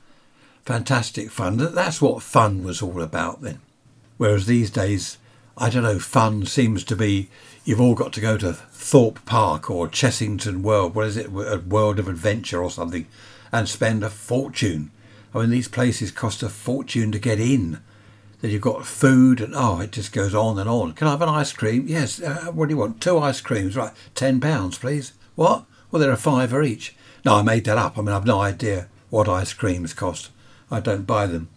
[0.70, 1.58] fantastic fun.
[1.58, 3.60] That's what fun was all about then.
[4.18, 5.18] Whereas these days,
[5.58, 7.28] I don't know, fun seems to be
[7.66, 11.64] you've all got to go to Thorpe Park or Chessington World, what is it, a
[11.68, 13.08] World of Adventure or something,
[13.52, 14.92] and spend a fortune.
[15.34, 17.80] I mean, these places cost a fortune to get in.
[18.42, 20.94] Then you've got food, and oh, it just goes on and on.
[20.94, 21.88] Can I have an ice cream?
[21.88, 22.22] Yes.
[22.22, 23.02] Uh, what do you want?
[23.02, 23.92] Two ice creams, right?
[24.16, 25.14] Ten pounds, please.
[25.36, 25.66] What?
[25.92, 26.96] Well, there are five for each.
[27.26, 27.98] No, I made that up.
[27.98, 30.30] I mean, I've no idea what ice creams cost.
[30.72, 31.50] I don't buy them.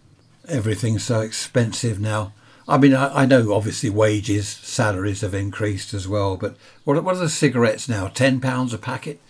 [0.49, 2.33] Everything's so expensive now.
[2.69, 7.17] I mean, I, I know obviously wages, salaries have increased as well, but what, what
[7.17, 8.09] are the cigarettes now?
[8.09, 9.21] £10 a packet?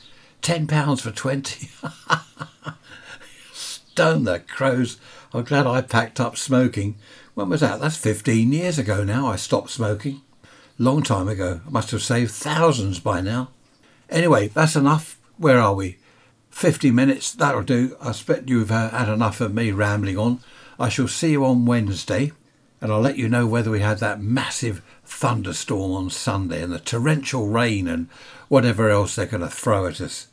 [0.43, 1.69] £10 for 20?
[3.53, 4.99] Stone the crows.
[5.35, 6.97] I'm glad I packed up smoking.
[7.35, 7.81] When was that?
[7.81, 10.21] That's 15 years ago now I stopped smoking.
[10.79, 11.61] Long time ago.
[11.67, 13.49] I must have saved thousands by now.
[14.11, 15.19] Anyway, that's enough.
[15.39, 15.99] Where are we?
[16.51, 17.97] 50 minutes, that'll do.
[18.01, 20.41] I expect you've uh, had enough of me rambling on.
[20.79, 22.33] I shall see you on Wednesday
[22.83, 26.81] and I'll let you know whether we had that massive thunderstorm on Sunday and the
[26.81, 28.09] torrential rain and
[28.49, 30.27] whatever else they're going to throw at us.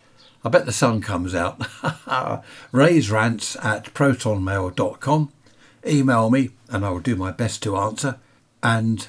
[0.43, 1.62] I bet the sun comes out.
[2.72, 5.32] Raise rants at protonmail.com.
[5.86, 8.18] Email me and I will do my best to answer
[8.62, 9.08] and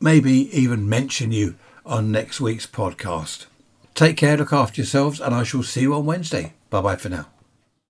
[0.00, 1.56] maybe even mention you
[1.86, 3.46] on next week's podcast.
[3.94, 6.52] Take care, look after yourselves, and I shall see you on Wednesday.
[6.70, 7.26] Bye bye for now.